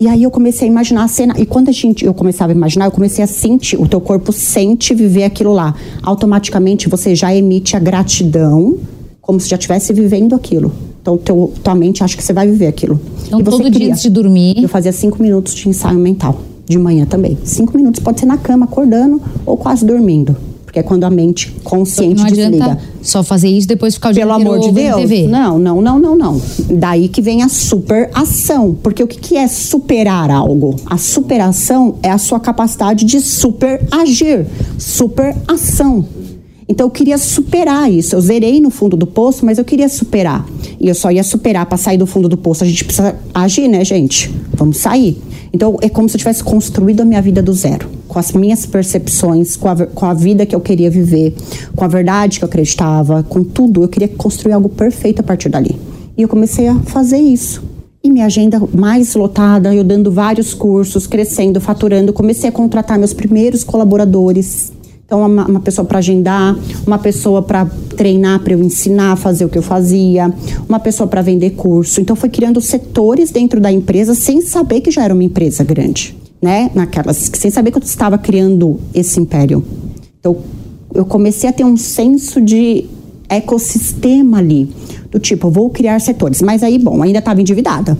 E 0.00 0.06
aí 0.06 0.22
eu 0.22 0.30
comecei 0.30 0.68
a 0.68 0.70
imaginar 0.70 1.04
a 1.04 1.08
cena. 1.08 1.34
E 1.36 1.44
quando 1.44 1.70
a 1.70 1.72
gente, 1.72 2.04
eu 2.04 2.14
começava 2.14 2.52
a 2.52 2.54
imaginar, 2.54 2.84
eu 2.84 2.92
comecei 2.92 3.24
a 3.24 3.26
sentir. 3.26 3.76
O 3.80 3.88
teu 3.88 4.00
corpo 4.00 4.32
sente 4.32 4.94
viver 4.94 5.24
aquilo 5.24 5.52
lá. 5.52 5.74
Automaticamente 6.02 6.88
você 6.88 7.16
já 7.16 7.34
emite 7.34 7.76
a 7.76 7.80
gratidão, 7.80 8.78
como 9.20 9.40
se 9.40 9.48
já 9.48 9.56
estivesse 9.56 9.92
vivendo 9.92 10.36
aquilo. 10.36 10.72
Então 11.08 11.16
teu, 11.16 11.52
tua 11.62 11.74
mente 11.74 12.04
acha 12.04 12.14
que 12.14 12.22
você 12.22 12.34
vai 12.34 12.46
viver 12.46 12.66
aquilo. 12.66 13.00
Então 13.26 13.42
todo 13.42 13.58
cria. 13.58 13.70
dia 13.70 13.90
antes 13.92 14.02
de 14.02 14.10
dormir. 14.10 14.62
Eu 14.62 14.68
fazia 14.68 14.92
cinco 14.92 15.22
minutos 15.22 15.54
de 15.54 15.66
ensaio 15.66 15.98
mental. 15.98 16.38
De 16.66 16.78
manhã 16.78 17.06
também. 17.06 17.38
Cinco 17.44 17.74
minutos 17.78 18.02
pode 18.02 18.20
ser 18.20 18.26
na 18.26 18.36
cama, 18.36 18.66
acordando 18.66 19.22
ou 19.46 19.56
quase 19.56 19.86
dormindo 19.86 20.36
porque 20.68 20.80
é 20.80 20.82
quando 20.82 21.04
a 21.04 21.10
mente 21.10 21.50
consciente 21.64 22.22
não 22.22 22.30
desliga. 22.30 22.78
Só 23.00 23.22
fazer 23.22 23.48
isso 23.48 23.66
depois 23.66 23.94
ficar 23.94 24.12
o 24.12 24.14
Pelo 24.14 24.32
amor 24.32 24.60
de 24.60 24.70
Deus. 24.70 25.00
TV. 25.00 25.26
Não, 25.26 25.58
não, 25.58 25.80
não, 25.80 25.98
não, 25.98 26.14
não. 26.14 26.42
Daí 26.68 27.08
que 27.08 27.22
vem 27.22 27.42
a 27.42 27.48
superação. 27.48 28.76
Porque 28.82 29.02
o 29.02 29.06
que, 29.06 29.18
que 29.18 29.36
é 29.38 29.48
superar 29.48 30.30
algo? 30.30 30.76
A 30.84 30.98
superação 30.98 31.94
é 32.02 32.10
a 32.10 32.18
sua 32.18 32.38
capacidade 32.38 33.06
de 33.06 33.18
super 33.18 33.82
agir. 33.90 34.46
Superação. 34.76 36.04
Então 36.68 36.86
eu 36.86 36.90
queria 36.90 37.16
superar 37.16 37.90
isso. 37.90 38.14
Eu 38.14 38.20
zerei 38.20 38.60
no 38.60 38.68
fundo 38.68 38.96
do 38.96 39.06
poço, 39.06 39.44
mas 39.46 39.56
eu 39.56 39.64
queria 39.64 39.88
superar. 39.88 40.46
E 40.78 40.88
eu 40.88 40.94
só 40.94 41.10
ia 41.10 41.24
superar 41.24 41.64
para 41.64 41.78
sair 41.78 41.96
do 41.96 42.06
fundo 42.06 42.28
do 42.28 42.36
poço. 42.36 42.62
A 42.62 42.66
gente 42.66 42.84
precisa 42.84 43.16
agir, 43.32 43.68
né, 43.68 43.82
gente? 43.84 44.30
Vamos 44.52 44.76
sair. 44.76 45.16
Então 45.50 45.78
é 45.80 45.88
como 45.88 46.08
se 46.08 46.16
eu 46.16 46.18
tivesse 46.18 46.44
construído 46.44 47.00
a 47.00 47.04
minha 47.06 47.22
vida 47.22 47.42
do 47.42 47.54
zero, 47.54 47.88
com 48.06 48.18
as 48.18 48.32
minhas 48.32 48.66
percepções, 48.66 49.56
com 49.56 49.68
a, 49.68 49.86
com 49.86 50.04
a 50.04 50.12
vida 50.12 50.44
que 50.44 50.54
eu 50.54 50.60
queria 50.60 50.90
viver, 50.90 51.34
com 51.74 51.84
a 51.84 51.88
verdade 51.88 52.38
que 52.38 52.44
eu 52.44 52.48
acreditava, 52.48 53.22
com 53.22 53.42
tudo. 53.42 53.82
Eu 53.82 53.88
queria 53.88 54.08
construir 54.08 54.52
algo 54.52 54.68
perfeito 54.68 55.20
a 55.20 55.22
partir 55.22 55.48
dali. 55.48 55.74
E 56.18 56.22
eu 56.22 56.28
comecei 56.28 56.68
a 56.68 56.74
fazer 56.80 57.18
isso. 57.18 57.62
E 58.02 58.10
minha 58.10 58.26
agenda 58.26 58.60
mais 58.74 59.14
lotada, 59.14 59.74
eu 59.74 59.82
dando 59.82 60.12
vários 60.12 60.54
cursos, 60.54 61.06
crescendo, 61.06 61.60
faturando, 61.60 62.12
comecei 62.12 62.48
a 62.48 62.52
contratar 62.52 62.98
meus 62.98 63.12
primeiros 63.12 63.64
colaboradores 63.64 64.72
então, 65.08 65.24
uma, 65.24 65.46
uma 65.46 65.60
pessoa 65.60 65.86
para 65.86 66.00
agendar, 66.00 66.54
uma 66.86 66.98
pessoa 66.98 67.40
para 67.40 67.64
treinar, 67.96 68.40
para 68.40 68.52
eu 68.52 68.62
ensinar 68.62 69.12
a 69.12 69.16
fazer 69.16 69.46
o 69.46 69.48
que 69.48 69.56
eu 69.56 69.62
fazia, 69.62 70.30
uma 70.68 70.78
pessoa 70.78 71.06
para 71.06 71.22
vender 71.22 71.52
curso. 71.52 71.98
Então, 71.98 72.14
foi 72.14 72.28
criando 72.28 72.60
setores 72.60 73.30
dentro 73.30 73.58
da 73.58 73.72
empresa 73.72 74.14
sem 74.14 74.42
saber 74.42 74.82
que 74.82 74.90
já 74.90 75.02
era 75.02 75.14
uma 75.14 75.24
empresa 75.24 75.64
grande, 75.64 76.14
né? 76.42 76.70
Naquelas, 76.74 77.30
sem 77.32 77.50
saber 77.50 77.70
que 77.70 77.78
eu 77.78 77.82
estava 77.82 78.18
criando 78.18 78.78
esse 78.92 79.18
império. 79.18 79.64
Então, 80.20 80.36
eu 80.94 81.06
comecei 81.06 81.48
a 81.48 81.54
ter 81.54 81.64
um 81.64 81.78
senso 81.78 82.38
de 82.38 82.84
ecossistema 83.30 84.36
ali, 84.36 84.68
do 85.10 85.18
tipo, 85.18 85.50
vou 85.50 85.70
criar 85.70 85.98
setores. 86.02 86.42
Mas 86.42 86.62
aí, 86.62 86.78
bom, 86.78 87.02
ainda 87.02 87.20
estava 87.20 87.40
endividada. 87.40 87.96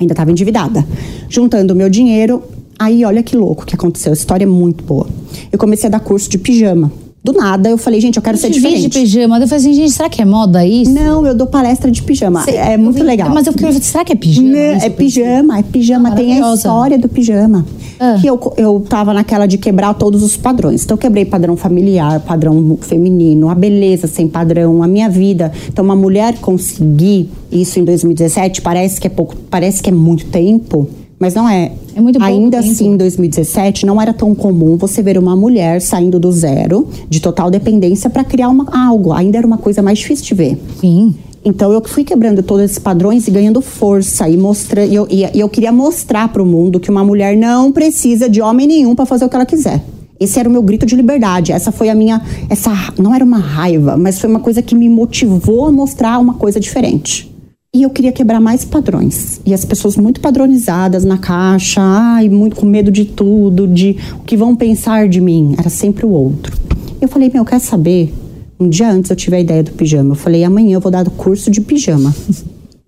Ainda 0.00 0.14
estava 0.14 0.30
endividada. 0.30 0.82
Juntando 1.28 1.74
o 1.74 1.76
meu 1.76 1.90
dinheiro, 1.90 2.42
Aí, 2.78 3.04
olha 3.04 3.22
que 3.22 3.36
louco 3.36 3.64
que 3.64 3.74
aconteceu. 3.74 4.12
A 4.12 4.14
história 4.14 4.44
é 4.44 4.46
muito 4.46 4.84
boa. 4.84 5.06
Eu 5.50 5.58
comecei 5.58 5.88
a 5.88 5.90
dar 5.90 6.00
curso 6.00 6.28
de 6.28 6.38
pijama. 6.38 6.90
Do 7.24 7.32
nada, 7.32 7.70
eu 7.70 7.78
falei, 7.78 8.00
gente, 8.00 8.16
eu 8.16 8.22
quero 8.22 8.36
ser 8.36 8.50
diferente. 8.50 8.88
de 8.88 8.98
pijama. 8.98 9.38
Eu 9.38 9.46
falei 9.46 9.64
assim, 9.64 9.72
gente, 9.72 9.92
será 9.92 10.08
que 10.08 10.20
é 10.20 10.24
moda 10.24 10.66
isso? 10.66 10.90
Não, 10.90 11.24
eu 11.24 11.32
dou 11.36 11.46
palestra 11.46 11.88
de 11.88 12.02
pijama. 12.02 12.44
É 12.48 12.76
muito 12.76 12.96
vi, 12.96 13.02
legal. 13.04 13.30
Mas 13.30 13.46
eu 13.46 13.52
queria 13.52 13.72
será 13.80 14.04
que 14.04 14.12
é 14.12 14.16
pijama? 14.16 14.48
Não, 14.48 14.58
é 14.58 14.90
pijama, 14.90 15.58
é 15.58 15.62
pijama. 15.62 16.10
Tem 16.16 16.42
a 16.42 16.52
história 16.52 16.98
do 16.98 17.08
pijama. 17.08 17.64
Ah. 18.00 18.18
Que 18.20 18.26
eu, 18.26 18.52
eu 18.56 18.84
tava 18.88 19.14
naquela 19.14 19.46
de 19.46 19.56
quebrar 19.56 19.94
todos 19.94 20.20
os 20.20 20.36
padrões. 20.36 20.82
Então, 20.82 20.96
eu 20.96 20.98
quebrei 20.98 21.24
padrão 21.24 21.56
familiar, 21.56 22.18
padrão 22.18 22.76
feminino, 22.80 23.48
a 23.48 23.54
beleza 23.54 24.08
sem 24.08 24.26
padrão, 24.26 24.82
a 24.82 24.88
minha 24.88 25.08
vida. 25.08 25.52
Então, 25.68 25.84
uma 25.84 25.94
mulher 25.94 26.38
conseguir 26.40 27.30
isso 27.52 27.78
em 27.78 27.84
2017, 27.84 28.60
parece 28.60 29.00
que 29.00 29.06
é 29.06 29.10
pouco, 29.10 29.36
parece 29.48 29.80
que 29.80 29.90
é 29.90 29.92
muito 29.92 30.26
tempo 30.26 30.88
mas 31.22 31.34
não 31.34 31.48
é. 31.48 31.70
É 31.94 32.00
muito 32.00 32.18
bom. 32.18 32.24
Ainda 32.24 32.58
assim, 32.58 32.88
em 32.88 32.96
2017, 32.96 33.86
não 33.86 34.02
era 34.02 34.12
tão 34.12 34.34
comum 34.34 34.76
você 34.76 35.00
ver 35.00 35.16
uma 35.16 35.36
mulher 35.36 35.80
saindo 35.80 36.18
do 36.18 36.32
zero, 36.32 36.88
de 37.08 37.20
total 37.20 37.48
dependência, 37.48 38.10
para 38.10 38.24
criar 38.24 38.48
uma, 38.48 38.66
algo. 38.76 39.12
Ainda 39.12 39.38
era 39.38 39.46
uma 39.46 39.56
coisa 39.56 39.80
mais 39.80 40.00
difícil 40.00 40.24
de 40.24 40.34
ver. 40.34 40.60
Sim. 40.80 41.14
Então 41.44 41.72
eu 41.72 41.80
fui 41.84 42.02
quebrando 42.02 42.42
todos 42.42 42.64
esses 42.64 42.80
padrões 42.80 43.28
e 43.28 43.30
ganhando 43.30 43.62
força 43.62 44.28
e 44.28 44.36
mostrando. 44.36 44.90
E 44.90 44.96
eu, 44.96 45.06
e 45.08 45.38
eu 45.38 45.48
queria 45.48 45.70
mostrar 45.70 46.26
para 46.26 46.42
o 46.42 46.46
mundo 46.46 46.80
que 46.80 46.90
uma 46.90 47.04
mulher 47.04 47.36
não 47.36 47.70
precisa 47.70 48.28
de 48.28 48.42
homem 48.42 48.66
nenhum 48.66 48.96
para 48.96 49.06
fazer 49.06 49.24
o 49.24 49.28
que 49.28 49.36
ela 49.36 49.46
quiser. 49.46 49.80
Esse 50.18 50.40
era 50.40 50.48
o 50.48 50.52
meu 50.52 50.62
grito 50.62 50.84
de 50.84 50.96
liberdade. 50.96 51.52
Essa 51.52 51.70
foi 51.70 51.88
a 51.88 51.94
minha. 51.94 52.20
Essa 52.50 52.72
não 52.98 53.14
era 53.14 53.24
uma 53.24 53.38
raiva, 53.38 53.96
mas 53.96 54.18
foi 54.18 54.28
uma 54.28 54.40
coisa 54.40 54.60
que 54.60 54.74
me 54.74 54.88
motivou 54.88 55.66
a 55.66 55.72
mostrar 55.72 56.18
uma 56.18 56.34
coisa 56.34 56.58
diferente. 56.58 57.31
E 57.74 57.84
eu 57.84 57.88
queria 57.88 58.12
quebrar 58.12 58.38
mais 58.38 58.66
padrões. 58.66 59.40
E 59.46 59.54
as 59.54 59.64
pessoas 59.64 59.96
muito 59.96 60.20
padronizadas 60.20 61.04
na 61.06 61.16
caixa, 61.16 61.80
ai, 61.80 62.28
muito 62.28 62.54
com 62.54 62.66
medo 62.66 62.90
de 62.90 63.06
tudo, 63.06 63.66
de 63.66 63.96
o 64.20 64.24
que 64.24 64.36
vão 64.36 64.54
pensar 64.54 65.08
de 65.08 65.22
mim. 65.22 65.54
Era 65.58 65.70
sempre 65.70 66.04
o 66.04 66.10
outro. 66.10 66.54
Eu 67.00 67.08
falei, 67.08 67.30
meu, 67.32 67.46
quer 67.46 67.58
saber? 67.60 68.12
Um 68.60 68.68
dia 68.68 68.90
antes 68.90 69.08
eu 69.08 69.16
tive 69.16 69.36
a 69.36 69.40
ideia 69.40 69.62
do 69.62 69.70
pijama. 69.70 70.10
Eu 70.10 70.16
falei, 70.16 70.44
amanhã 70.44 70.74
eu 70.74 70.80
vou 70.80 70.92
dar 70.92 71.08
o 71.08 71.10
curso 71.10 71.50
de 71.50 71.62
pijama. 71.62 72.14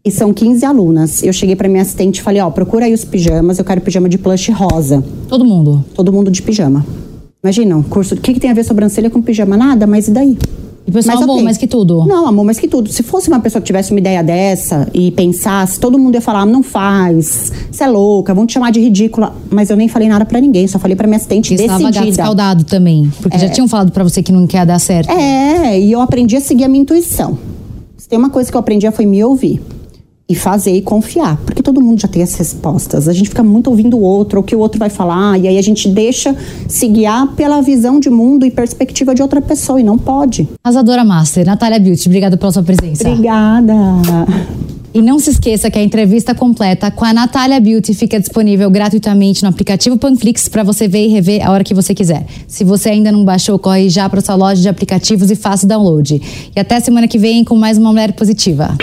E 0.04 0.10
são 0.10 0.34
15 0.34 0.66
alunas. 0.66 1.22
Eu 1.22 1.32
cheguei 1.32 1.56
para 1.56 1.66
minha 1.66 1.80
assistente 1.80 2.18
e 2.18 2.22
falei, 2.22 2.42
ó, 2.42 2.50
procura 2.50 2.84
aí 2.84 2.92
os 2.92 3.06
pijamas, 3.06 3.58
eu 3.58 3.64
quero 3.64 3.80
pijama 3.80 4.06
de 4.06 4.18
plush 4.18 4.50
rosa. 4.50 5.02
Todo 5.30 5.46
mundo? 5.46 5.82
Todo 5.94 6.12
mundo 6.12 6.30
de 6.30 6.42
pijama. 6.42 6.84
Imagina, 7.42 7.74
um 7.74 7.82
curso, 7.82 8.14
o 8.14 8.18
que, 8.18 8.34
que 8.34 8.40
tem 8.40 8.50
a 8.50 8.54
ver 8.54 8.64
sobrancelha 8.64 9.08
com 9.08 9.22
pijama? 9.22 9.56
Nada, 9.56 9.86
mas 9.86 10.08
e 10.08 10.10
daí? 10.10 10.36
E 10.86 10.90
o 10.90 10.92
pessoal 10.92 11.16
mas, 11.16 11.22
amou 11.22 11.36
okay. 11.36 11.44
mais 11.44 11.56
que 11.56 11.66
tudo. 11.66 12.04
Não, 12.04 12.26
amou 12.26 12.44
mais 12.44 12.58
que 12.58 12.68
tudo. 12.68 12.92
Se 12.92 13.02
fosse 13.02 13.28
uma 13.28 13.40
pessoa 13.40 13.60
que 13.60 13.66
tivesse 13.66 13.90
uma 13.90 14.00
ideia 14.00 14.22
dessa 14.22 14.86
e 14.92 15.10
pensasse, 15.12 15.80
todo 15.80 15.98
mundo 15.98 16.14
ia 16.14 16.20
falar, 16.20 16.44
não 16.44 16.62
faz, 16.62 17.50
você 17.70 17.84
é 17.84 17.86
louca, 17.86 18.34
vão 18.34 18.46
te 18.46 18.52
chamar 18.52 18.70
de 18.70 18.80
ridícula. 18.80 19.34
Mas 19.50 19.70
eu 19.70 19.76
nem 19.76 19.88
falei 19.88 20.08
nada 20.08 20.26
para 20.26 20.40
ninguém, 20.40 20.66
só 20.66 20.78
falei 20.78 20.94
para 20.94 21.06
minha 21.06 21.16
assistente 21.16 21.56
Você 21.56 21.66
decidida. 21.66 21.88
Estava 21.88 22.08
escaldado 22.08 22.64
também, 22.64 23.10
porque 23.22 23.36
é. 23.36 23.40
já 23.40 23.48
tinham 23.48 23.66
falado 23.66 23.92
para 23.92 24.04
você 24.04 24.22
que 24.22 24.30
não 24.30 24.46
quer 24.46 24.66
dar 24.66 24.78
certo. 24.78 25.10
É, 25.10 25.80
e 25.80 25.90
eu 25.90 26.00
aprendi 26.00 26.36
a 26.36 26.40
seguir 26.40 26.64
a 26.64 26.68
minha 26.68 26.82
intuição. 26.82 27.38
Se 27.96 28.06
tem 28.06 28.18
uma 28.18 28.28
coisa 28.28 28.50
que 28.50 28.56
eu 28.56 28.60
aprendi 28.60 28.90
foi 28.90 29.06
me 29.06 29.24
ouvir 29.24 29.62
e 30.28 30.34
fazer 30.34 30.74
e 30.74 30.80
confiar, 30.80 31.36
porque 31.44 31.62
todo 31.62 31.82
mundo 31.82 32.00
já 32.00 32.08
tem 32.08 32.22
as 32.22 32.34
respostas. 32.34 33.08
A 33.08 33.12
gente 33.12 33.28
fica 33.28 33.42
muito 33.42 33.68
ouvindo 33.68 33.96
o 33.96 34.00
outro, 34.00 34.40
o 34.40 34.42
que 34.42 34.56
o 34.56 34.58
outro 34.58 34.78
vai 34.78 34.88
falar, 34.88 35.38
e 35.38 35.46
aí 35.46 35.58
a 35.58 35.62
gente 35.62 35.88
deixa 35.88 36.34
se 36.66 36.88
guiar 36.88 37.34
pela 37.34 37.60
visão 37.60 38.00
de 38.00 38.08
mundo 38.08 38.46
e 38.46 38.50
perspectiva 38.50 39.14
de 39.14 39.20
outra 39.20 39.42
pessoa, 39.42 39.80
e 39.80 39.82
não 39.82 39.98
pode. 39.98 40.48
Arrasadora 40.62 41.04
Master, 41.04 41.44
Natália 41.44 41.78
Beauty, 41.78 42.08
obrigada 42.08 42.36
pela 42.36 42.52
sua 42.52 42.62
presença. 42.62 43.06
Obrigada. 43.06 43.74
E 44.94 45.02
não 45.02 45.18
se 45.18 45.28
esqueça 45.30 45.68
que 45.70 45.78
a 45.78 45.82
entrevista 45.82 46.36
completa 46.36 46.88
com 46.88 47.04
a 47.04 47.12
Natália 47.12 47.58
Beauty 47.60 47.92
fica 47.92 48.18
disponível 48.18 48.70
gratuitamente 48.70 49.42
no 49.42 49.48
aplicativo 49.48 49.98
Panflix 49.98 50.48
para 50.48 50.62
você 50.62 50.86
ver 50.86 51.06
e 51.06 51.08
rever 51.08 51.44
a 51.44 51.50
hora 51.50 51.64
que 51.64 51.74
você 51.74 51.92
quiser. 51.92 52.24
Se 52.46 52.62
você 52.62 52.90
ainda 52.90 53.10
não 53.10 53.24
baixou, 53.24 53.58
corre 53.58 53.88
já 53.88 54.08
para 54.08 54.20
sua 54.20 54.36
loja 54.36 54.62
de 54.62 54.68
aplicativos 54.68 55.32
e 55.32 55.34
faça 55.34 55.66
o 55.66 55.68
download. 55.68 56.22
E 56.54 56.60
até 56.60 56.78
semana 56.78 57.08
que 57.08 57.18
vem 57.18 57.42
com 57.42 57.56
mais 57.56 57.76
uma 57.76 57.90
Mulher 57.90 58.12
Positiva. 58.12 58.76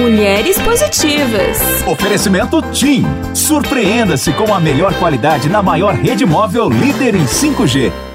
Mulheres 0.00 0.58
Positivas. 0.58 1.58
Oferecimento 1.86 2.62
TIM. 2.72 3.04
Surpreenda-se 3.34 4.32
com 4.32 4.54
a 4.54 4.58
melhor 4.58 4.94
qualidade 4.94 5.50
na 5.50 5.62
maior 5.62 5.94
rede 5.94 6.24
móvel 6.24 6.70
líder 6.70 7.14
em 7.14 7.26
5G. 7.26 8.09